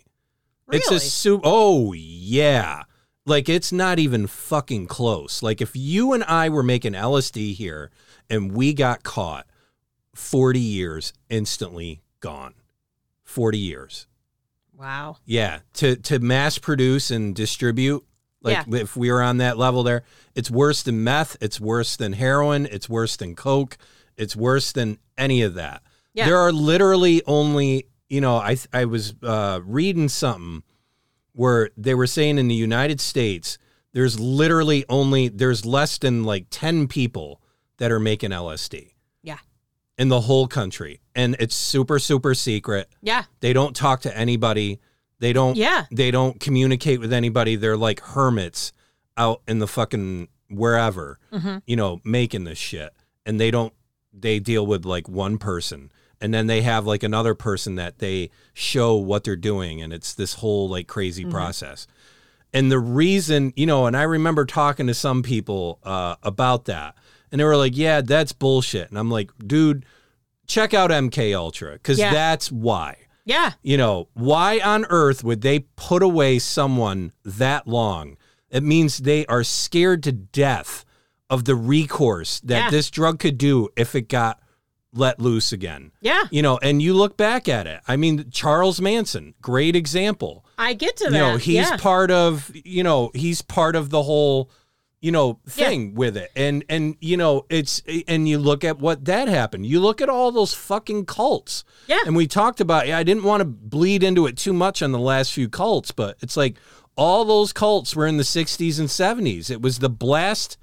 [0.72, 1.40] It's a Really?
[1.44, 2.82] oh yeah.
[3.26, 5.42] Like it's not even fucking close.
[5.42, 7.90] Like if you and I were making LSD here
[8.28, 9.46] and we got caught,
[10.14, 12.54] 40 years instantly gone.
[13.24, 14.06] 40 years.
[14.76, 15.16] wow.
[15.24, 18.04] Yeah, to to mass produce and distribute,
[18.42, 20.02] like if we were on that level there,
[20.34, 23.76] it's worse than meth, it's worse than heroin, it's worse than coke,
[24.16, 25.82] it's worse than any of that.
[26.14, 26.26] Yeah.
[26.26, 30.64] There are literally only, you know, I I was uh, reading something
[31.32, 33.58] where they were saying in the United States
[33.92, 37.40] there's literally only there's less than like 10 people
[37.78, 39.38] that are making LSD Yeah.
[39.98, 42.88] in the whole country and it's super super secret.
[43.02, 43.24] Yeah.
[43.40, 44.80] They don't talk to anybody.
[45.18, 45.86] They don't Yeah.
[45.90, 47.56] they don't communicate with anybody.
[47.56, 48.72] They're like hermits
[49.16, 52.90] out in the fucking wherever, hmm you know, making this shit.
[53.26, 53.72] And they don't
[54.12, 55.90] they deal with like one person.
[56.20, 60.12] And then they have like another person that they show what they're doing and it's
[60.14, 61.30] this whole like crazy Mhm.
[61.30, 61.86] process.
[62.52, 66.96] And the reason, you know, and I remember talking to some people uh, about that,
[67.30, 69.86] and they were like, "Yeah, that's bullshit." And I'm like, "Dude,
[70.48, 72.12] check out MK Ultra because Yeah.
[72.12, 73.52] that's why." Yeah.
[73.62, 78.16] you know, why on earth would they put away someone that long?
[78.50, 80.84] It means they are scared to death
[81.28, 82.70] of the recourse that Yeah.
[82.70, 84.39] this drug could do if it got
[84.93, 85.93] let loose again.
[86.01, 86.24] Yeah.
[86.30, 87.80] You know, and you look back at it.
[87.86, 90.45] I mean, Charles Manson, great example.
[90.59, 91.18] I get to You that.
[91.18, 91.76] know, he's yeah.
[91.76, 94.51] part of, you know, he's part of the whole
[95.03, 95.68] you know Yeah.
[95.68, 99.64] thing with it and and you know it's and you look at what that happened
[99.64, 102.01] you look at all those fucking cults Yeah.
[102.05, 104.93] and we talked about yeah, I didn't want to bleed into it too much on
[104.93, 106.57] the last few cults, but it's like
[106.99, 109.51] all those cults were in the 60s and 70s.
[109.51, 110.59] It was the blast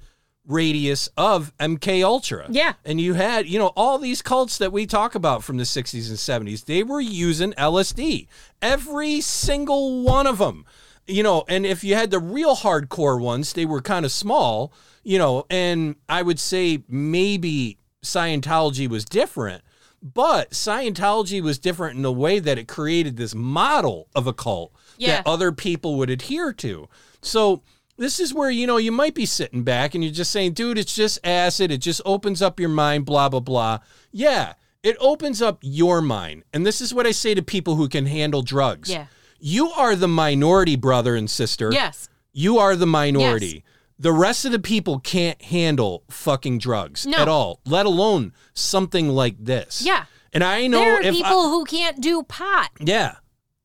[0.48, 2.46] radius of MK Ultra.
[2.50, 2.72] Yeah.
[2.84, 6.08] And you had, you know, all these cults that we talk about from the 60s
[6.08, 8.26] and 70s, they were using LSD.
[8.60, 10.64] Every single one of them.
[11.06, 14.74] You know, and if you had the real hardcore ones, they were kind of small,
[15.04, 19.62] you know, and I would say maybe Scientology was different,
[20.02, 24.72] but Scientology was different in the way that it created this model of a cult
[24.98, 25.16] Yeah.
[25.22, 26.88] that other people would adhere to.
[27.22, 27.62] So
[27.98, 30.78] this is where you know you might be sitting back and you're just saying, dude,
[30.78, 31.70] it's just acid.
[31.70, 33.04] It just opens up your mind.
[33.04, 33.78] Blah blah blah.
[34.12, 37.88] Yeah, it opens up your mind, and this is what I say to people who
[37.88, 38.90] can handle drugs.
[38.90, 39.06] Yeah.
[39.40, 41.70] you are the minority, brother and sister.
[41.72, 42.08] Yes.
[42.32, 43.64] You are the minority.
[44.00, 47.18] The rest of the people can't handle fucking drugs No.
[47.18, 49.82] at all, let alone something like this.
[49.84, 50.04] Yeah.
[50.32, 52.70] And I know there are if I- people who can't do pot.
[52.80, 53.16] yeah.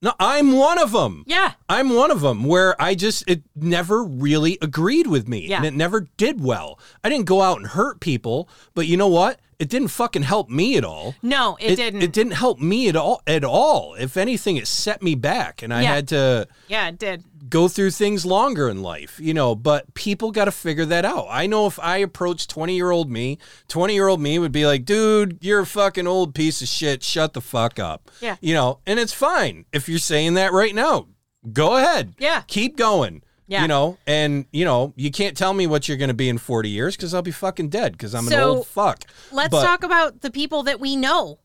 [0.04, 1.24] No, I'm one of them.
[1.28, 1.54] Yeah.
[1.70, 5.58] I'm one of them where I just it never really agreed with me Yeah.
[5.58, 6.78] and it never did well.
[7.04, 9.40] I didn't go out and hurt people, but you know what?
[9.64, 11.16] It didn't fucking help me at all.
[11.22, 12.02] No, it, didn't.
[12.02, 13.96] It didn't help me at all at all.
[13.98, 15.96] If anything, it set me back and I Yeah.
[15.96, 17.24] had to yeah, it did.
[17.50, 21.28] go through things longer in life, you know, but people got to figure that out.
[21.30, 23.38] I know if I approached 20 year old me,
[23.70, 27.02] 20 year old me would be like, dude, you're a fucking old piece of shit.
[27.04, 28.12] Shut the fuck up.
[28.20, 28.36] Yeah.
[28.42, 31.08] You know, and it's fine if you're saying that right now.
[31.54, 32.16] Go ahead.
[32.20, 32.44] Yeah.
[32.48, 33.22] Keep going.
[33.48, 33.62] Yeah.
[33.64, 36.38] You know, and, you know, you can't tell me what you're going to be in
[36.38, 39.04] 40 years because I'll be fucking dead because I'm an old fuck.
[39.32, 41.40] Let's But- talk about the people that we know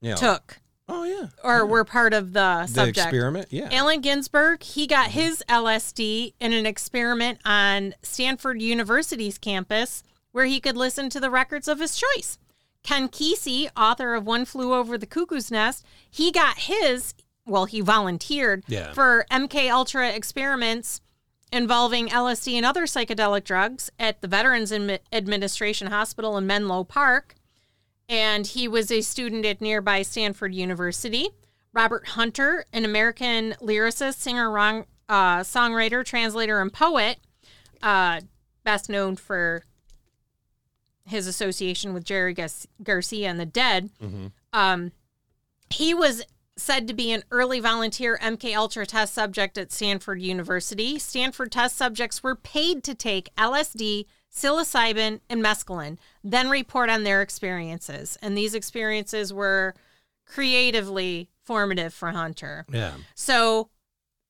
[0.00, 0.16] You know.
[0.16, 1.28] took Oh, yeah.
[1.42, 2.98] or were part of the The subject.
[2.98, 3.48] experiment.
[3.50, 3.68] Yeah.
[3.72, 5.20] Allen Ginsberg, he got mm-hmm.
[5.20, 11.30] his LSD in an experiment on Stanford University's campus where he could listen to the
[11.30, 12.38] records of his choice.
[12.82, 17.12] Ken Kesey, author of One Flew Over the Cuckoo's Nest, he got his,
[17.44, 18.92] well, he volunteered Yeah.
[18.92, 21.00] for MK Ultra experiments
[21.52, 27.34] involving LSD and other psychedelic drugs at the Veterans Administration Hospital in Menlo Park
[28.08, 31.28] and he was a student at nearby Stanford University.
[31.74, 37.18] Robert Hunter, an American lyricist, singer, wrong, uh, songwriter, translator, and poet,
[37.82, 38.20] uh,
[38.64, 39.64] best known for
[41.06, 42.34] his association with Jerry
[42.82, 43.90] Garcia and the Dead.
[44.52, 44.92] Um,
[45.70, 46.22] he was
[46.58, 50.98] said to be an early volunteer MK Ultra test subject at Stanford University.
[50.98, 57.22] Stanford test subjects were paid to take LSD, psilocybin, and mescaline, then report on their
[57.22, 58.18] experiences.
[58.20, 59.74] And these experiences were
[60.26, 62.66] creatively formative for Hunter.
[62.70, 62.94] yeah.
[63.14, 63.70] So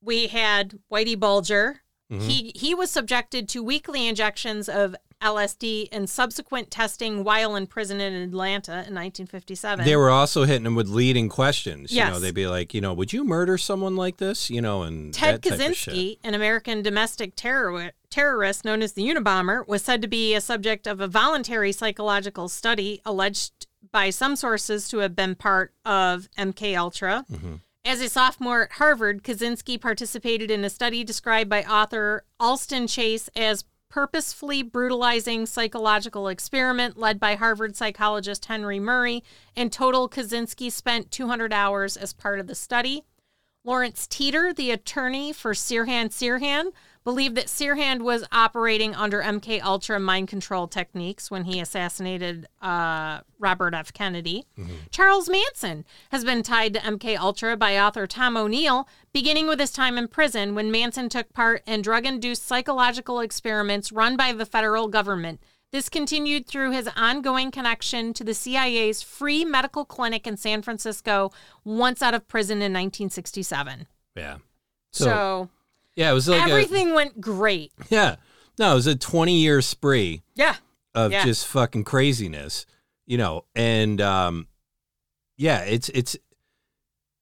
[0.01, 1.81] we had Whitey Bulger.
[2.13, 2.29] Mm-hmm.
[2.29, 8.01] He he was subjected to weekly injections of LSD and subsequent testing while in prison
[8.01, 9.85] in Atlanta in 1957.
[9.85, 11.93] They were also hitting him with leading questions.
[11.93, 14.51] You know, they'd be like, you know, would you murder someone like this?
[14.51, 15.95] You know, and Ted that type of shit.
[15.95, 20.41] Kaczynski, an American domestic terror- terrorist known as the Unabomber, was said to be a
[20.41, 26.29] subject of a voluntary psychological study alleged by some sources to have been part of
[26.39, 27.25] MK Ultra.
[27.31, 27.55] Mm-hmm.
[27.85, 33.31] As a sophomore at Harvard, Kaczynski participated in a study described by author Alston Chase
[33.35, 33.65] as
[33.99, 39.25] purposefully brutalizing psychological experiment led by Harvard psychologist Henry Murray.
[39.57, 43.03] In total, Kaczynski spent 200 hours as part of the study.
[43.65, 46.71] Lawrence Teeter, the attorney for Sirhan Sirhan,
[47.05, 53.21] believed that Sirhan was operating under MK Ultra mind control techniques when he assassinated uh,
[53.39, 53.93] Robert F.
[53.93, 54.45] Kennedy.
[54.91, 59.71] Charles Manson has been tied to MK Ultra by author Tom O'Neill, beginning with his
[59.73, 64.89] time in prison when Manson took part in drug-induced psychological experiments run by the federal
[64.89, 65.41] government.
[65.71, 71.31] This continued through his ongoing connection to the CIA's free medical clinic in San Francisco
[71.63, 73.87] once out of prison in 1967.
[74.17, 74.39] Yeah.
[74.93, 75.49] So, So,
[75.99, 77.73] yeah, it was like everything went great.
[77.91, 78.17] yeah.
[78.59, 80.57] No, it was a twenty year spree Yeah.
[80.95, 81.25] of Yeah.
[81.25, 82.67] just fucking craziness,
[83.07, 83.45] you know.
[83.55, 84.47] And um,
[85.37, 86.17] yeah, it's it's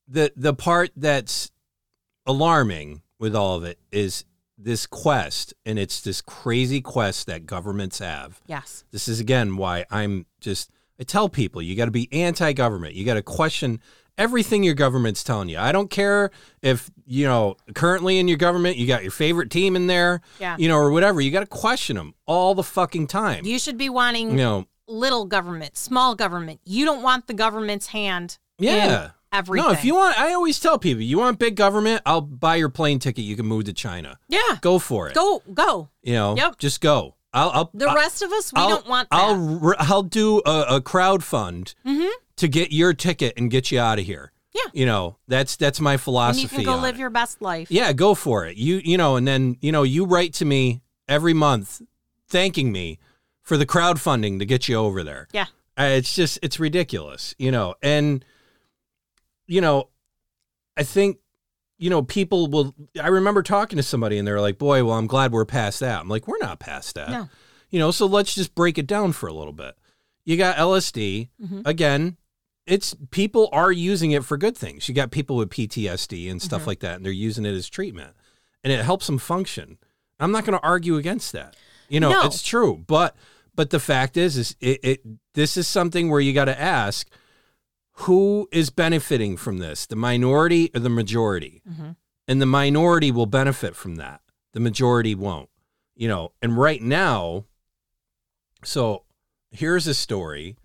[0.08, 1.50] the the part that's
[2.26, 4.24] alarming with all of it is
[4.58, 8.40] this quest, and it's this crazy quest that governments have.
[8.46, 8.84] Yes.
[8.90, 12.94] This is again why I'm just I tell people you got to be anti-government.
[12.94, 13.80] You got to question
[14.18, 15.58] everything your government's telling you.
[15.58, 16.30] I don't care
[16.62, 20.56] if, you know, currently in your government you got your favorite team in there, Yeah.
[20.58, 21.20] you know, or whatever.
[21.20, 23.44] You got to question them all the fucking time.
[23.44, 26.60] You should be wanting you know, little government, small government.
[26.64, 29.04] You don't want the government's hand yeah.
[29.06, 29.66] in everything.
[29.68, 32.68] No, if you want I always tell people, you want big government, I'll buy your
[32.70, 33.24] plane ticket.
[33.24, 34.18] You can move to China.
[34.28, 34.40] Yeah.
[34.60, 35.14] Go for it.
[35.14, 35.88] Go, go.
[36.02, 36.58] You know, Yep.
[36.58, 37.14] just go.
[37.34, 39.16] I'll, I'll The I'll- rest of us, we I'll- don't want that.
[39.20, 42.08] I'll I'll do a, a crowd fund Mhm.
[42.36, 44.32] To get your ticket and get you out of here.
[44.54, 44.62] Yeah.
[44.72, 46.42] You know, that's that's my philosophy.
[46.42, 46.98] and you can go live it.
[46.98, 47.70] your best life.
[47.70, 48.56] Yeah, go for it.
[48.56, 51.82] You you know, and then you know, you write to me every month
[52.28, 52.98] thanking me
[53.42, 55.28] for the crowdfunding to get you over there.
[55.32, 55.46] Yeah.
[55.78, 57.74] Uh, it's just it's ridiculous, you know.
[57.82, 58.24] And
[59.46, 59.88] you know,
[60.76, 61.18] I think
[61.78, 62.74] you know people will.
[63.00, 66.00] I remember talking to somebody and they're like, "Boy, well, I'm glad we're past that."
[66.00, 67.28] I'm like, "We're not past that." No.
[67.70, 69.76] You know, so let's just break it down for a little bit.
[70.24, 71.62] You got LSD Mhm.
[71.66, 72.16] again.
[72.66, 74.88] It's people are using it for good things.
[74.88, 76.66] You got people with PTSD and stuff Mhm.
[76.66, 78.16] like that, and they're using it as treatment,
[78.64, 79.78] and it helps them function.
[80.18, 81.54] I'm not going to argue against that.
[81.88, 82.22] You know, No.
[82.26, 83.16] it's true, but
[83.54, 85.00] but the fact is, is it, it
[85.34, 87.08] this is something where you got to ask
[88.00, 91.96] who is benefiting from this, the minority or the majority, Mhm.
[92.28, 94.20] and the minority will benefit from that.
[94.52, 95.48] The majority won't.
[95.94, 97.44] You know, and right now,
[98.64, 99.04] so
[99.50, 100.56] here's a story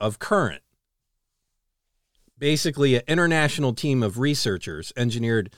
[0.00, 0.62] of current.
[2.38, 5.52] Basically, an international team of researchers engineered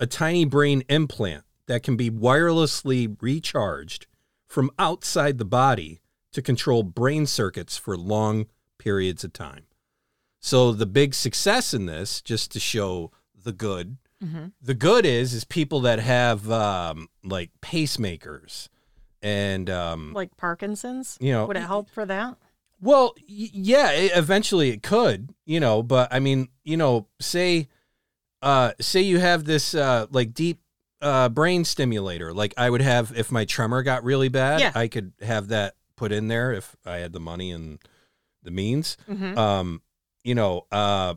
[0.00, 4.06] a tiny brain implant that can be wirelessly recharged
[4.46, 6.00] from outside the body
[6.32, 8.46] to control brain circuits for long
[8.78, 9.64] periods of time.
[10.40, 13.12] So the big success in this, just to show
[13.44, 14.52] the good, Mhm.
[14.60, 18.68] the good is is people that have um, like pacemakers
[19.20, 21.18] and um, Like Parkinson's.
[21.20, 22.36] you know Would it help for that?
[22.82, 27.68] Well, y- yeah, it, eventually it could, you know, but I mean, you know, say,
[28.42, 30.60] uh, say you have this uh, like deep
[31.00, 34.72] uh, brain stimulator, like I would have if my tremor got really bad, Yeah.
[34.74, 37.78] I could have that put in there if I had the money and
[38.42, 38.96] the means.
[39.08, 39.38] Mm-hmm.
[39.38, 39.82] Um,
[40.24, 41.14] you know, uh,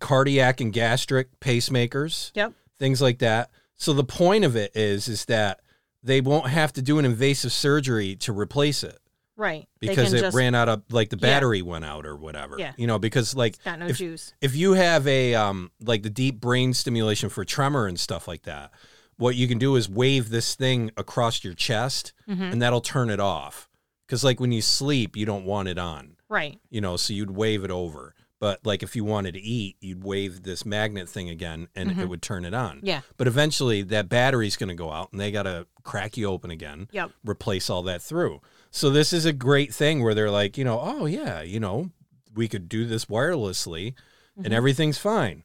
[0.00, 2.52] cardiac and gastric pacemakers, Yep.
[2.78, 3.50] things like that.
[3.76, 5.60] So the point of it is, is that
[6.02, 8.98] they won't have to do an invasive surgery to replace it
[9.36, 9.66] Right.
[9.80, 11.22] Because it just, ran out of like the Yeah.
[11.22, 12.56] battery went out or whatever.
[12.58, 12.72] Yeah.
[12.76, 14.32] You know, because like It's got no if, juice.
[14.40, 18.42] if you have a um like the deep brain stimulation for tremor and stuff like
[18.42, 18.70] that,
[19.16, 22.52] what you can do is wave this thing across your chest Mhm.
[22.52, 23.68] and that'll turn it off.
[24.08, 26.60] Cuz like when you sleep, you don't want it on, Right.
[26.70, 28.14] you know, so you'd wave it over.
[28.40, 31.96] But like if you wanted to eat, you'd wave this magnet thing again and it
[31.96, 32.08] Mhm.
[32.08, 32.80] would turn it on.
[32.82, 33.00] Yeah.
[33.16, 36.50] But eventually that battery's going to go out and they got to crack you open
[36.50, 37.12] again Yep.
[37.24, 38.40] replace all that through.
[38.74, 41.90] So this is a great thing where they're like, you know, oh yeah, you know,
[42.34, 43.94] we could do this wirelessly
[44.36, 44.52] and Mhm.
[44.52, 45.44] everything's fine.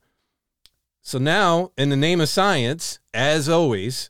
[1.04, 4.10] So now, in the name of science, as always,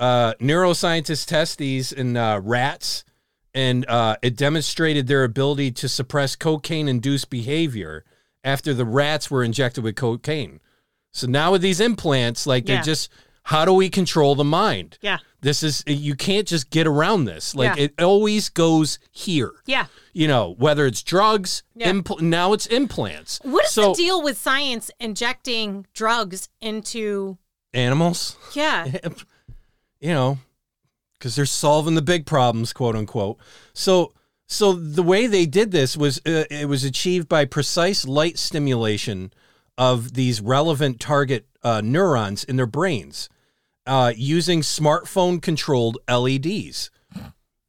[0.00, 3.04] uh, neuroscientists test these in uh, rats,
[3.54, 8.04] and uh, it demonstrated their ability to suppress cocaine-induced behavior
[8.42, 10.58] after the rats were injected with cocaine.
[11.12, 13.08] So now with these implants, like they're just,
[13.48, 14.98] how do we control the mind?
[15.00, 15.18] Yeah.
[15.40, 17.54] This is you can't just get around this.
[17.54, 17.84] Like Yeah.
[17.84, 19.52] it always goes here.
[19.64, 19.86] Yeah.
[20.12, 21.90] You know, whether it's drugs, Yeah.
[21.90, 23.40] impl- now it's implants.
[23.42, 27.38] What is so the deal with science injecting drugs into?
[27.72, 28.84] animals, Yeah.
[30.00, 30.38] you know,
[31.14, 33.38] because they're solving the big problems, quote unquote.
[33.72, 34.12] So,
[34.46, 39.32] so the way they did this was uh, it was achieved by precise light stimulation
[39.78, 43.30] of these relevant target uh, neurons in their brains
[43.88, 46.90] uh, using smartphone controlled LEDs.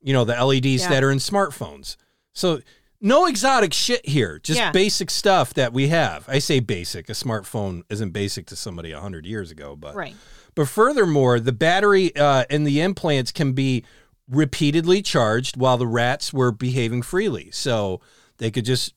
[0.02, 0.90] You know, the LEDs Yeah.
[0.90, 1.96] that are in smartphones.
[2.34, 2.62] So,
[3.02, 4.72] no exotic shit here, just Yeah.
[4.72, 6.26] basic stuff that we have.
[6.28, 7.10] I say basic.
[7.10, 10.16] A smartphone isn't basic to somebody 100 years ago, but Right.
[10.56, 13.84] but furthermore, the battery uh, in the implants can be
[14.30, 17.50] repeatedly charged while the rats were behaving freely.
[17.52, 18.00] So
[18.38, 18.94] they could just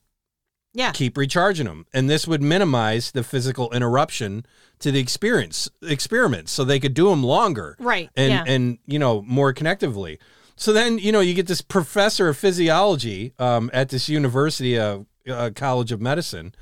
[0.74, 0.92] Yeah.
[0.92, 1.86] keep recharging them.
[1.92, 4.44] And this would minimize the physical interruption
[4.82, 6.52] to the experience experiments.
[6.52, 8.10] So they could do them longer Right.
[8.16, 8.44] and yeah.
[8.46, 10.18] and you know more connectively.
[10.56, 15.06] So then you know you get this professor of physiology um, at this University of
[15.28, 16.54] uh, College of Medicine,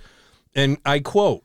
[0.54, 1.42] and I quote: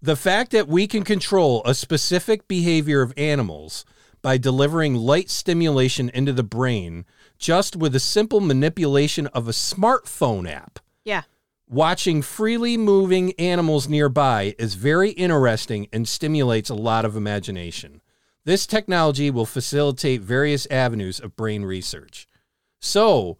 [0.00, 3.84] "The fact that we can control a specific behavior of animals
[4.22, 7.04] by delivering light stimulation into the brain
[7.38, 11.22] just with a simple manipulation of a smartphone app." yeah.
[11.72, 18.02] Watching freely moving animals nearby is very interesting and stimulates a lot of imagination.
[18.44, 22.28] This technology will facilitate various avenues of brain research.
[22.78, 23.38] So,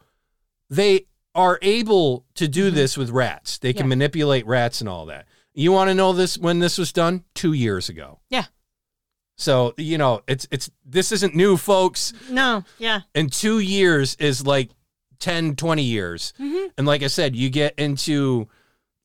[0.70, 2.76] they are able to do mm-hmm.
[2.76, 3.58] this with rats.
[3.58, 3.88] They can Yeah.
[3.90, 5.26] manipulate rats and all that.
[5.52, 7.24] You want to know this when this was done?
[7.34, 8.20] 2 years ago.
[8.30, 8.46] Yeah.
[9.36, 12.64] So, you know, it's it's this isn't new folks No.
[12.78, 13.00] Yeah.
[13.14, 14.70] and two years is like
[15.22, 16.70] 10 20 years Mhm.
[16.76, 18.48] and like i said you get into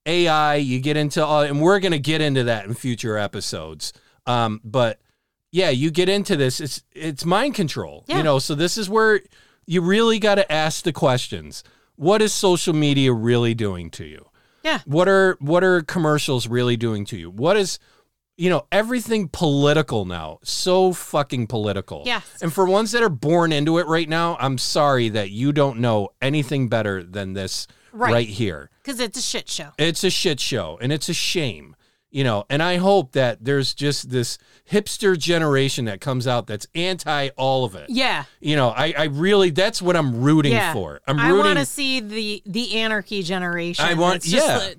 [0.05, 3.93] ai you get into all and we're going to get into that in future episodes
[4.26, 4.99] um, but
[5.51, 8.18] yeah you get into this it's it's mind control Yeah.
[8.18, 9.22] you know so this is where
[9.65, 11.63] you really got to ask the questions
[11.95, 14.26] what is social media really doing to you
[14.63, 14.80] Yeah.
[14.86, 17.80] what are what are commercials really doing to you what is
[18.38, 20.39] you know, everything political now.
[20.43, 22.03] So fucking political.
[22.05, 22.23] Yes.
[22.41, 25.79] And for ones that are born into it right now, I'm sorry that you don't
[25.79, 28.13] know anything better than this Right.
[28.13, 28.69] right here.
[28.83, 29.69] Because it's a shit show.
[29.79, 31.75] It's a shit show and it's a shame.
[32.09, 34.38] You know, and I hope that there's just this
[34.71, 37.89] hipster generation that comes out that's anti all of it.
[37.89, 38.23] Yeah.
[38.39, 40.73] You know, I, I really that's what I'm rooting Yeah.
[40.73, 41.01] for.
[41.07, 43.83] I'm I rooting want to see the the anarchy generation.
[43.83, 44.69] I want- yeah.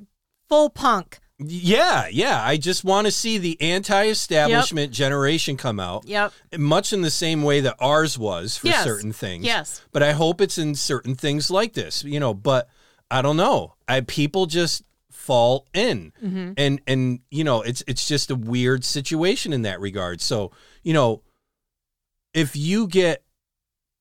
[0.48, 1.18] full punk.
[1.38, 2.42] Yeah, yeah.
[2.44, 6.04] I just want to see the anti-establishment generation come out.
[6.06, 6.32] Yep.
[6.58, 8.82] Much in the same way that ours was for Yes.
[8.84, 9.44] certain things.
[9.44, 9.80] Yes.
[9.92, 12.68] But I hope it's in certain things like this, you know, but
[13.10, 13.74] I don't know.
[13.86, 14.82] I people just
[15.12, 16.12] fall in.
[16.22, 16.52] Mm-hmm.
[16.56, 20.20] And and you know, it's it's just a weird situation in that regard.
[20.20, 20.50] So,
[20.82, 21.22] you know,
[22.34, 23.22] if you get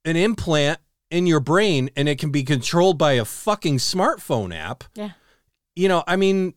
[0.06, 0.80] an implant
[1.12, 5.12] in your brain and it can be controlled by a fucking smartphone app, Yeah.
[5.76, 6.56] you know, I mean,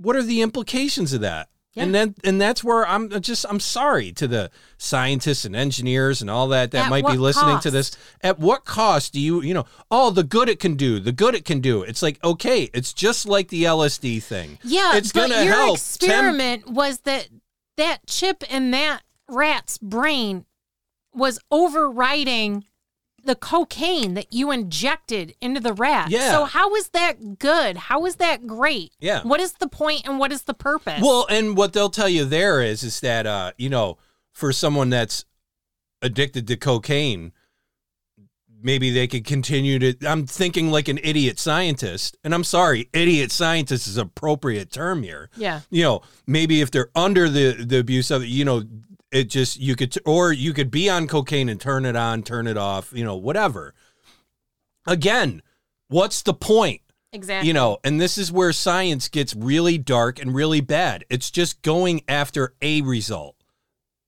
[0.00, 1.48] what are the implications of that?
[1.76, 6.28] And then and that's where I'm just I'm sorry to the scientists and engineers and
[6.28, 7.96] all that that At might be listening to this.
[8.22, 11.34] At what cost do you, you know, oh the good it can do, the good
[11.36, 11.82] it can do.
[11.82, 14.58] It's like, okay, it's just like the LSD thing.
[14.64, 15.76] Yeah, It's but gonna your help.
[15.76, 17.28] experiment was that
[17.76, 20.44] that chip in that rat's brain
[21.14, 22.64] was overriding
[23.24, 26.10] the cocaine that you injected into the rat.
[26.10, 26.30] Yeah.
[26.30, 27.76] So how is that good?
[27.76, 28.92] How is that great?
[29.00, 29.22] Yeah.
[29.22, 31.00] What is the point and what is the purpose?
[31.02, 33.98] Well, and what they'll tell you there is is that uh, you know,
[34.32, 35.24] for someone that's
[36.02, 37.32] addicted to cocaine,
[38.62, 42.16] maybe they could continue to I'm thinking like an idiot scientist.
[42.24, 45.30] And I'm sorry, idiot scientist is appropriate term here.
[45.36, 45.60] yeah.
[45.70, 48.62] You know, maybe if they're under the the abuse of it, you know,
[49.12, 52.46] it just you could or you could be on cocaine and turn it on, turn
[52.46, 53.74] it off, you know, whatever.
[54.86, 55.42] Again,
[55.88, 56.80] what's the point?
[57.12, 57.48] Exactly.
[57.48, 61.04] You know, and this is where science gets really dark and really bad.
[61.10, 63.36] It's just going after a result,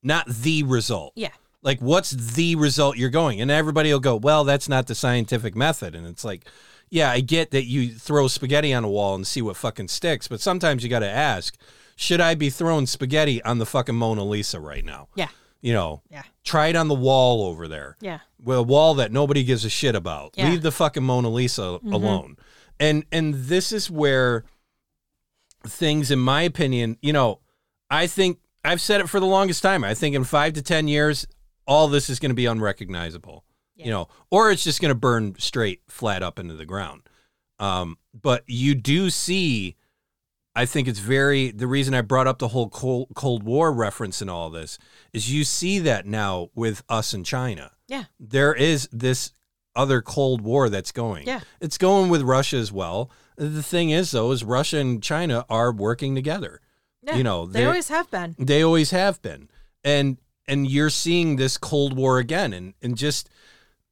[0.01, 1.11] not the result.
[1.15, 1.31] Yeah.
[1.61, 3.41] Like, what's the result you're going?
[3.41, 5.95] And everybody will go, well, that's not the scientific method.
[5.95, 6.45] And it's like,
[6.89, 10.27] yeah, I get that you throw spaghetti on a wall and see what fucking sticks,
[10.27, 11.57] but sometimes you got to ask,
[11.95, 15.07] should I be throwing spaghetti on the fucking Mona Lisa right now?
[15.15, 15.29] Yeah.
[15.61, 16.23] You know, Yeah.
[16.43, 18.19] try it on the wall over there Yeah.
[18.43, 20.33] well, a wall that nobody gives a shit about.
[20.35, 20.49] Yeah.
[20.49, 22.37] Leave the fucking Mona Lisa alone.
[22.79, 24.43] And and this is where
[25.65, 27.39] things, in my opinion, you know,
[27.89, 29.83] I think I've said it for the longest time.
[29.83, 31.25] I think in five to ten years,
[31.67, 33.43] all this is going to be unrecognizable.
[33.75, 37.01] You know, or it's just going to burn straight flat up into the ground.
[37.59, 39.75] Um, but you do see.
[40.55, 44.21] I think it's very the reason I brought up the whole Cold, Cold War reference
[44.21, 44.77] and all this
[45.11, 48.05] is you see that now with us and China Yeah.
[48.19, 49.31] there is this
[49.75, 51.25] other Cold War that's going.
[51.25, 51.39] Yeah.
[51.59, 53.09] It's going with Russia as well.
[53.37, 56.61] The thing is, though, is Russia and China are working together.
[57.01, 57.15] Yeah.
[57.15, 58.35] You know, they always have been.
[58.37, 59.49] They always have been.
[59.83, 62.53] And and you're seeing this Cold War again.
[62.53, 63.29] And and just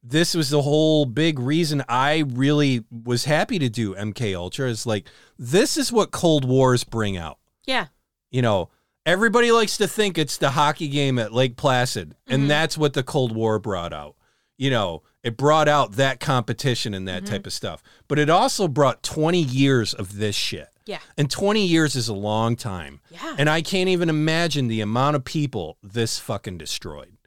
[0.04, 4.86] this was the whole big reason I really was happy to do MK Ultra is
[4.86, 5.06] like
[5.38, 7.38] this is what Cold Wars bring out
[7.68, 7.88] Yeah.
[8.32, 8.70] you know,
[9.06, 12.47] everybody likes to think it's the hockey game at Lake Placid, and Mhm.
[12.47, 14.16] that's what the Cold War brought out.
[14.58, 17.26] You know, it brought out that competition and Mm-hmm.
[17.26, 20.68] that type of stuff, but it also brought 20 years of this shit.
[20.86, 20.99] Yeah.
[21.18, 23.02] And 20 years is a long time.
[23.12, 23.36] Yeah.
[23.38, 27.18] And I can't even imagine the amount of people this fucking destroyed.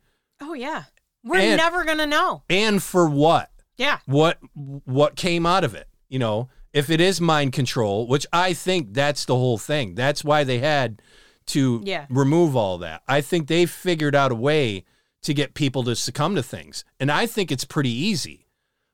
[0.41, 0.85] oh yeah.
[1.25, 2.43] We're And- never gonna know.
[2.49, 3.51] And for what?
[3.77, 3.99] Yeah.
[4.07, 4.39] what
[4.85, 8.95] what came out of it you know if it is mind control which i think
[8.95, 11.03] that's the whole thing that's why they had
[11.47, 12.07] to Yeah.
[12.09, 14.85] remove all that i think they figured out a way
[15.23, 18.47] to get people to succumb to things and i think it's pretty easy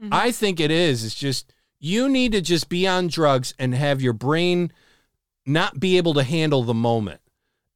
[0.02, 0.14] Mm-hmm.
[0.14, 4.00] i think it is it's just you need to just be on drugs and have
[4.00, 4.72] your brain
[5.44, 7.20] not be able to handle the moment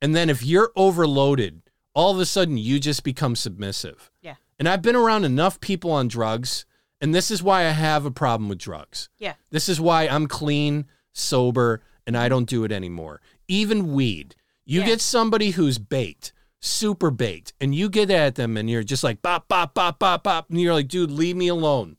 [0.00, 1.60] and then if you're overloaded
[1.94, 4.36] all of a sudden you just become submissive Yeah.
[4.58, 6.64] And i've been around enough people on drugs
[7.00, 9.34] and this is why i have a problem with drugs Yeah.
[9.50, 13.20] this is why I'm clean, sober, and I don't do it anymore.
[13.48, 14.34] Even weed.
[14.66, 14.86] You Yeah.
[14.86, 19.22] get somebody who's baked, super baked, and you get at them and you're just like
[19.22, 20.50] bop, bop, bop, bop, bop.
[20.50, 21.96] And you're like, dude, leave me alone.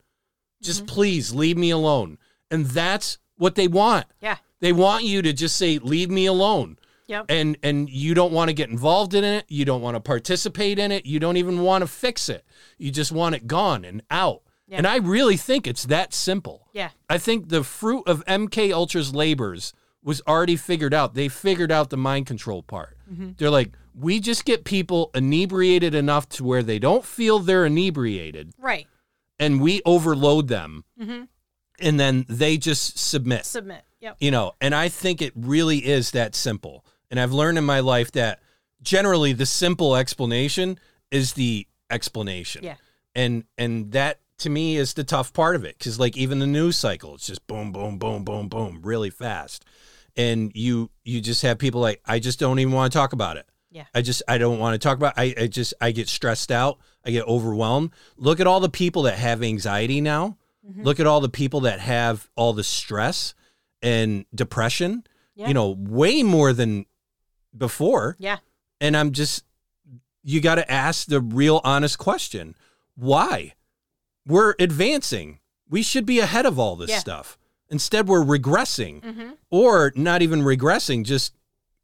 [0.61, 0.93] Just Mm-hmm.
[0.95, 2.17] please leave me alone.
[2.51, 4.05] And that's what they want.
[4.21, 4.37] Yeah.
[4.59, 6.77] They want you to just say, leave me alone.
[7.07, 7.25] Yep.
[7.29, 9.45] And and you don't want to get involved in it.
[9.47, 11.05] You don't want to participate in it.
[11.05, 12.43] You don't even want to fix it.
[12.77, 14.41] You just want it gone and out.
[14.67, 14.77] Yeah.
[14.77, 16.67] And I really think it's that simple.
[16.73, 16.89] Yeah.
[17.09, 19.73] I think the fruit of MK Ultra's labors
[20.03, 21.13] was already figured out.
[21.13, 22.97] They figured out the mind control part.
[23.11, 23.31] Mm-hmm.
[23.37, 28.53] They're like, we just get people inebriated enough to where they don't feel they're inebriated,
[28.59, 28.87] Right.
[29.39, 31.23] and we overload them, Mm-hmm.
[31.79, 33.45] and then they just submit.
[33.45, 33.83] Submit.
[34.01, 34.17] Yep.
[34.19, 36.85] You know, and I think it really is that simple.
[37.15, 38.41] And I've learned in my life that
[38.81, 40.77] generally the simple explanation
[41.11, 42.61] is the explanation.
[42.65, 42.75] Yeah.
[43.15, 46.45] And and that to me is the tough part of it cuz like even the
[46.45, 49.63] news cycle it's just boom boom boom boom boom really fast.
[50.17, 53.37] And you you just have people like I just don't even want to talk about
[53.37, 53.45] it.
[53.71, 53.85] Yeah.
[53.93, 56.79] I just I don't want to talk about I, I just I get stressed out.
[57.05, 57.91] I get overwhelmed.
[58.17, 60.37] Look at all the people that have anxiety now.
[60.69, 60.83] Mhm.
[60.83, 63.33] Look at all the people that have all the stress
[63.81, 65.05] and depression.
[65.35, 65.47] Yeah.
[65.49, 66.85] You know, way more than
[67.57, 68.15] before.
[68.19, 68.37] Yeah.
[68.81, 69.43] And I'm just
[70.23, 72.55] you got to ask the real honest question.
[72.95, 73.53] Why?
[74.25, 75.39] We're advancing.
[75.69, 76.99] We should be ahead of all this Yeah.
[76.99, 77.37] stuff.
[77.69, 79.29] Instead we're regressing Mm-hmm.
[79.49, 81.33] or not even regressing, just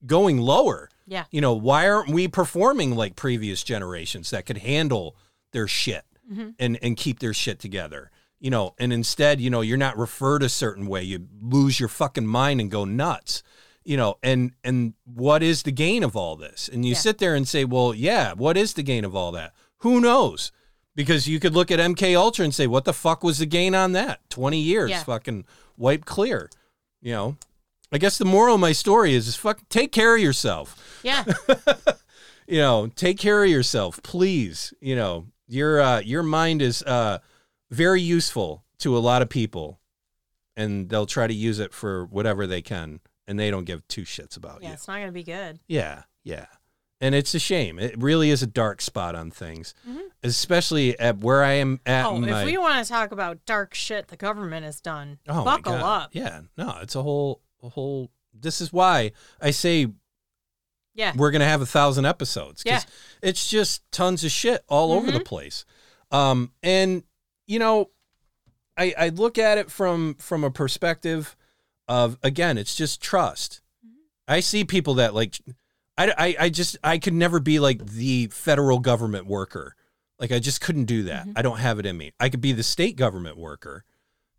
[0.06, 0.90] going lower.
[1.08, 1.26] Yeah.
[1.32, 5.16] You know, why aren't we performing like previous generations that could handle
[5.52, 6.56] their shit Mhm.
[6.60, 8.10] and and keep their shit together?
[8.40, 11.04] You know, and instead, you know, you're not referred a certain way.
[11.04, 13.44] You lose your fucking mind and go nuts.
[13.84, 16.70] You know, and and what is the gain of all this?
[16.72, 16.98] And you Yeah.
[17.00, 19.54] sit there and say, "Well, yeah, what is the gain of all that?
[19.80, 20.52] Who knows?"
[20.96, 23.74] Because you could look at MK Ultra and say, "What the fuck was the gain
[23.74, 24.20] on that?
[24.30, 25.04] 20 years Yeah.
[25.04, 25.46] fucking
[25.78, 26.50] wiped clear."
[27.02, 27.38] You know,
[27.92, 31.00] I guess the moral of my story is, is fuck, take care of yourself.
[31.04, 31.24] Yeah.
[32.48, 34.74] You know, take care of yourself, please.
[34.82, 37.20] You know, your uh, your mind is uh,
[37.70, 39.80] very useful to a lot of people,
[40.58, 43.00] and they'll try to use it for whatever they can,
[43.32, 44.64] and they don't give two shits about you.
[44.64, 44.68] Yeah.
[44.70, 44.74] you.
[44.74, 45.60] It's not gonna be good.
[45.68, 46.48] Yeah, yeah.
[47.00, 47.80] And it's a shame.
[47.80, 50.02] It really is a dark spot on things, Mhm.
[50.22, 52.06] especially at where I am at.
[52.06, 55.44] Oh, my, if we want to talk about dark shit the government has done, Oh
[55.44, 56.10] my buckle up.
[56.14, 58.12] Yeah, no, it's a whole, a whole.
[58.34, 59.88] This is why I say
[60.94, 61.14] Yeah.
[61.16, 62.84] we're gonna have a thousand episodes Yeah.
[63.22, 65.66] it's just tons of shit all over the place.
[66.12, 67.04] Um, and
[67.48, 67.90] you know,
[68.78, 71.36] I I look at it from from a perspective
[71.92, 73.62] of again, it's just trust.
[74.28, 75.40] I see people that like,
[75.98, 79.76] I, I I just I could never be like the federal government worker.
[80.18, 81.26] Like I just couldn't do that.
[81.28, 81.34] Mhm.
[81.36, 82.12] I don't have it in me.
[82.20, 83.84] I could be the state government worker,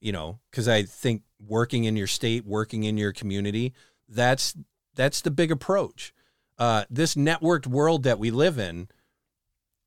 [0.01, 3.75] you know, because I think working in your state, working in your community,
[4.09, 4.55] that's
[4.95, 6.15] that's the big approach.
[6.59, 8.89] Uh, this networked world that we live in,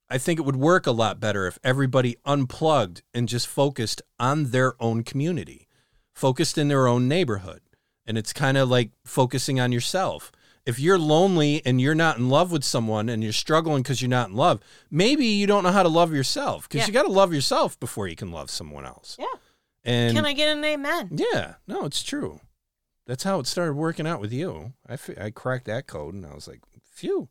[0.09, 4.51] I think it would work a lot better if everybody unplugged and just focused on
[4.51, 5.67] their own community,
[6.15, 7.61] focused in their own neighborhood.
[8.07, 10.31] And it's kind of like focusing on yourself.
[10.65, 14.09] If you're lonely and you're not in love with someone and you're struggling because you're
[14.09, 14.59] not in love,
[14.89, 16.87] maybe you don't know how to love yourself because Yeah.
[16.87, 19.15] you got to love yourself before you can love someone else.
[19.19, 19.25] Yeah.
[19.83, 21.09] And Can I get an amen?
[21.11, 22.39] yeah, no, it's true.
[23.05, 24.73] That's how it started working out with you.
[24.89, 27.29] I, I cracked that code and I was like, phew,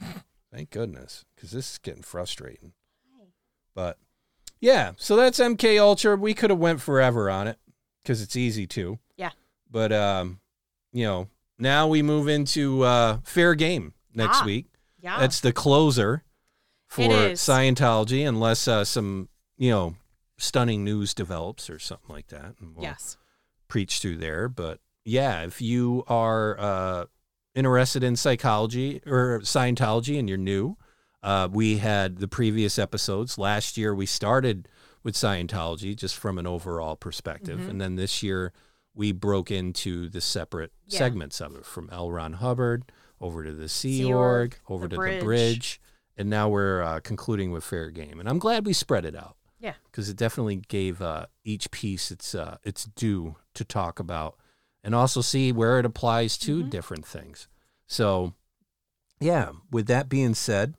[0.52, 2.72] thank goodness, because this is getting frustrating.
[3.74, 3.98] But
[4.60, 6.16] yeah, so that's MK Ultra.
[6.16, 7.58] We could have went forever on it
[8.02, 8.98] because it's easy to.
[9.16, 9.30] Yeah.
[9.70, 10.40] But um,
[10.92, 11.28] you know,
[11.58, 14.66] now we move into uh, fair game next Ah, week.
[15.00, 15.18] Yeah.
[15.18, 16.24] That's the closer
[16.86, 19.96] for Scientology, unless uh, some you know
[20.38, 22.54] stunning news develops or something like that.
[22.60, 23.16] And we'll yes.
[23.68, 24.48] preach through there.
[24.48, 27.04] But yeah, if you are uh,
[27.54, 30.76] interested in psychology or Scientology and you're new,
[31.22, 33.38] uh, we had the previous episodes.
[33.38, 34.68] Last year we started
[35.02, 37.68] with Scientology just from an overall perspective, Mhm.
[37.70, 38.52] and then this year
[38.94, 40.98] we broke into the separate Yeah.
[40.98, 42.10] segments of it from L.
[42.10, 42.90] Ron Hubbard
[43.20, 45.20] over to the Sea Sea Org, over the to Bridge.
[45.20, 45.80] the Bridge,
[46.16, 48.18] and now we're uh, concluding with Fair Game.
[48.20, 49.74] And I'm glad we spread it out Yeah.
[49.84, 54.38] because it definitely gave uh, each piece its uh, its due to talk about,
[54.82, 56.70] and also see where it applies to Mhm.
[56.70, 57.46] different things.
[57.86, 58.34] So,
[59.20, 59.52] yeah.
[59.70, 60.74] With that being said,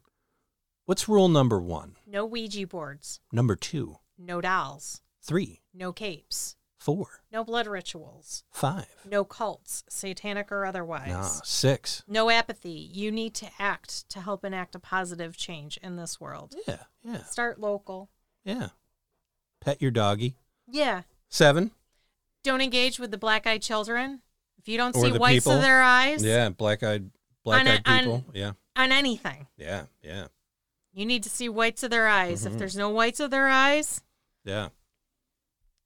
[0.86, 1.96] what's rule number one?
[2.06, 3.20] No Ouija boards.
[3.32, 5.02] Number two, No dolls.
[5.22, 6.56] three, No capes.
[6.78, 8.44] four, No blood rituals.
[8.52, 11.10] five, No cults, satanic or otherwise.
[11.10, 12.04] nah, six.
[12.08, 12.90] No apathy.
[12.94, 16.56] You need to act to help enact a positive change in this world.
[16.68, 18.10] Yeah, yeah, Start local.
[18.44, 18.70] yeah.
[19.60, 20.36] Pet your doggy.
[20.68, 21.04] Yeah.
[21.30, 21.72] Seven.
[22.44, 24.22] Don't engage with the black eyed children.
[24.58, 25.54] If you don't Or see the whites people.
[25.54, 27.12] of their eyes Yeah, black eyed,
[27.44, 28.14] black eyed On a- people.
[28.14, 30.28] on- yeah, on anything, yeah, yeah,
[30.94, 32.46] you need to see whites of their eyes.
[32.46, 32.60] If mm-hmm.
[32.60, 34.02] there's no whites of their eyes,
[34.44, 34.70] yeah.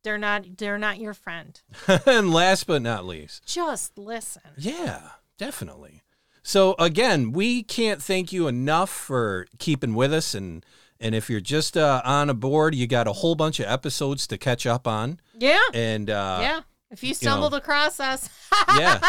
[0.03, 1.59] they're not they're not your friend.
[2.05, 4.41] and last but not least, Just listen.
[4.57, 6.03] Yeah, definitely.
[6.43, 10.63] So again, we can't thank you enough for keeping with us and
[10.99, 14.27] and if you're just uh, on a board, you got a whole bunch of episodes
[14.27, 15.19] to catch up on.
[15.37, 15.59] Yeah.
[15.73, 16.61] And uh, yeah.
[16.91, 18.29] If you stumbled across us,
[18.77, 18.99] yeah.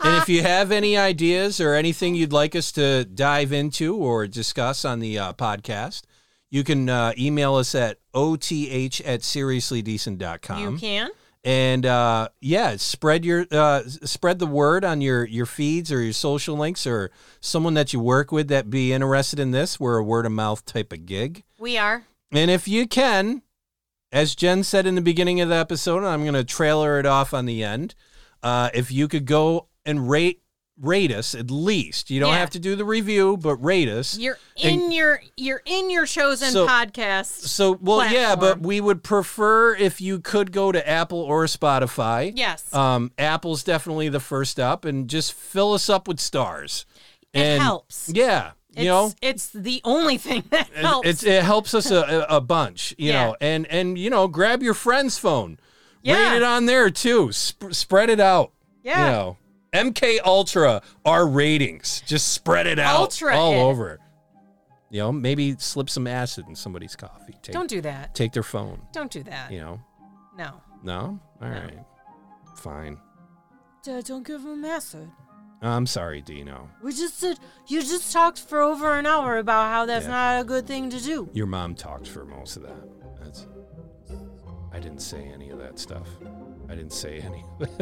[0.00, 4.26] And if you have any ideas or anything you'd like us to dive into or
[4.26, 6.02] discuss on the uh, podcast,
[6.54, 10.62] you can uh, email us at oth at seriouslydecent.com.
[10.62, 11.10] you can.
[11.42, 16.12] And uh, yeah, spread your uh, spread the word on your your feeds or your
[16.12, 17.10] social links or
[17.40, 19.80] someone that you work with that be interested in this.
[19.80, 21.42] We're a word of mouth type of gig.
[21.58, 22.04] We are.
[22.30, 23.42] And if you can,
[24.12, 27.04] as Jenn said in the beginning of the episode, and I'm going to trailer it
[27.04, 27.96] off on the end.
[28.44, 30.43] Uh, if you could go and rate
[30.80, 32.38] rate us at least, you don't Yeah.
[32.40, 34.18] have to do the review, but rate us.
[34.18, 37.46] You're And- in your you're in your chosen So- podcast.
[37.48, 42.32] So, well, yeah, but we would prefer if you could go to Apple or Spotify.
[42.34, 42.74] Yes.
[42.74, 46.86] Um, Apple's definitely the first up, and just fill us up with stars.
[47.32, 48.08] It And- helps.
[48.12, 51.08] Yeah, it's, you know, it's the only thing that helps.
[51.08, 53.26] It's, it helps us a, a a bunch, you Yeah.
[53.26, 55.58] know, and and you know, grab your friend's phone,
[56.02, 56.30] Yeah.
[56.32, 58.50] rate it on there too, Sp- spread it out.
[58.82, 58.98] Yeah.
[59.06, 59.36] you know,
[59.74, 63.62] MK Ultra, our ratings, just spread it out Ultra all it.
[63.62, 63.98] over.
[64.90, 67.34] You know, maybe slip some acid in somebody's coffee.
[67.42, 68.14] Take, Don't do that.
[68.14, 68.80] take their phone.
[68.92, 69.50] Don't do that.
[69.50, 69.80] You know,
[70.38, 70.60] No.
[70.84, 71.78] no, all right,
[72.56, 72.98] fine.
[73.82, 75.10] Dad, don't give him acid.
[75.60, 76.68] I'm sorry, Dino.
[76.82, 77.38] We just did.
[77.68, 80.10] You just talked for over an hour about how that's Yeah.
[80.10, 81.28] not a good thing to do.
[81.32, 82.76] Your mom talked for most of that.
[83.20, 83.46] That's.
[84.72, 86.06] I didn't say any of that stuff.
[86.68, 87.44] I didn't say any.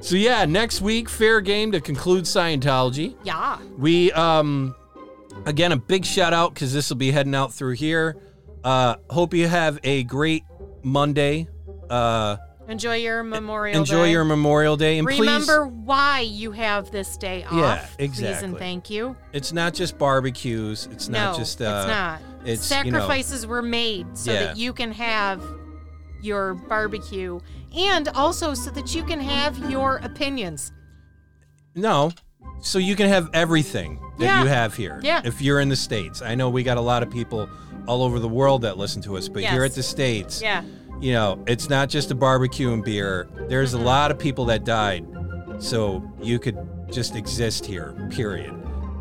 [0.00, 3.14] so yeah, next week, fair game to conclude Scientology.
[3.24, 3.58] Yeah.
[3.78, 4.74] We um,
[5.46, 8.16] again a big shout out because this will be heading out through here.
[8.64, 10.44] Uh, hope you have a great
[10.82, 11.48] Monday.
[11.90, 12.36] Uh,
[12.68, 13.78] Enjoy your Memorial day.
[13.80, 14.12] enjoy Day.
[14.12, 15.18] your Memorial Day, and please.
[15.20, 17.52] Remember why you have this day off.
[17.52, 18.48] Yeah, Please exactly.
[18.48, 19.16] and thank you.
[19.32, 20.88] it's not just barbecues.
[20.92, 21.60] It's not just.
[21.60, 22.20] Uh, it's not.
[22.46, 24.44] it's, you know- Sacrifices were made so Yeah.
[24.44, 25.42] that you can have
[26.22, 27.40] your barbecue
[27.76, 30.72] and also so that you can have your opinions.
[31.74, 32.12] No.
[32.60, 34.42] So you can have everything that Yeah.
[34.42, 35.00] you have here.
[35.02, 35.22] Yeah.
[35.24, 36.22] If you're in the States.
[36.22, 37.48] I know we got a lot of people
[37.86, 40.62] all over the world that listen to us, but here at the States, Yeah.
[41.00, 43.28] you know, it's not just a barbecue and beer.
[43.48, 45.04] There's a lot of people that died.
[45.58, 46.56] So you could
[46.90, 48.54] just exist here, period.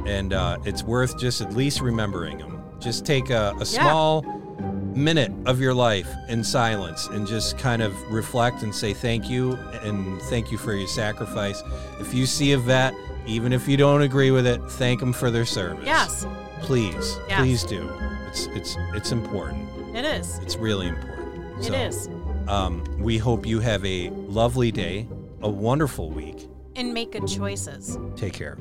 [0.07, 2.63] And uh, it's worth just at least remembering them.
[2.79, 4.23] Just take a, a small
[4.59, 9.53] minute of your life in silence and just kind of reflect and say thank you
[9.83, 11.63] and thank you for your sacrifice.
[11.99, 12.93] If you see a vet,
[13.25, 15.85] even if you don't agree with it, thank them for their service.
[15.85, 16.25] Yes,
[16.61, 17.39] Please, Yes.
[17.39, 17.89] please do.
[18.27, 19.67] It's it's it's important.
[19.95, 20.37] it is.
[20.43, 21.59] It's really important.
[21.59, 22.09] It So, is.
[22.47, 25.07] Um, we hope you have a lovely day,
[25.41, 26.47] a wonderful week.
[26.75, 27.97] And make good choices.
[28.15, 28.57] Take care.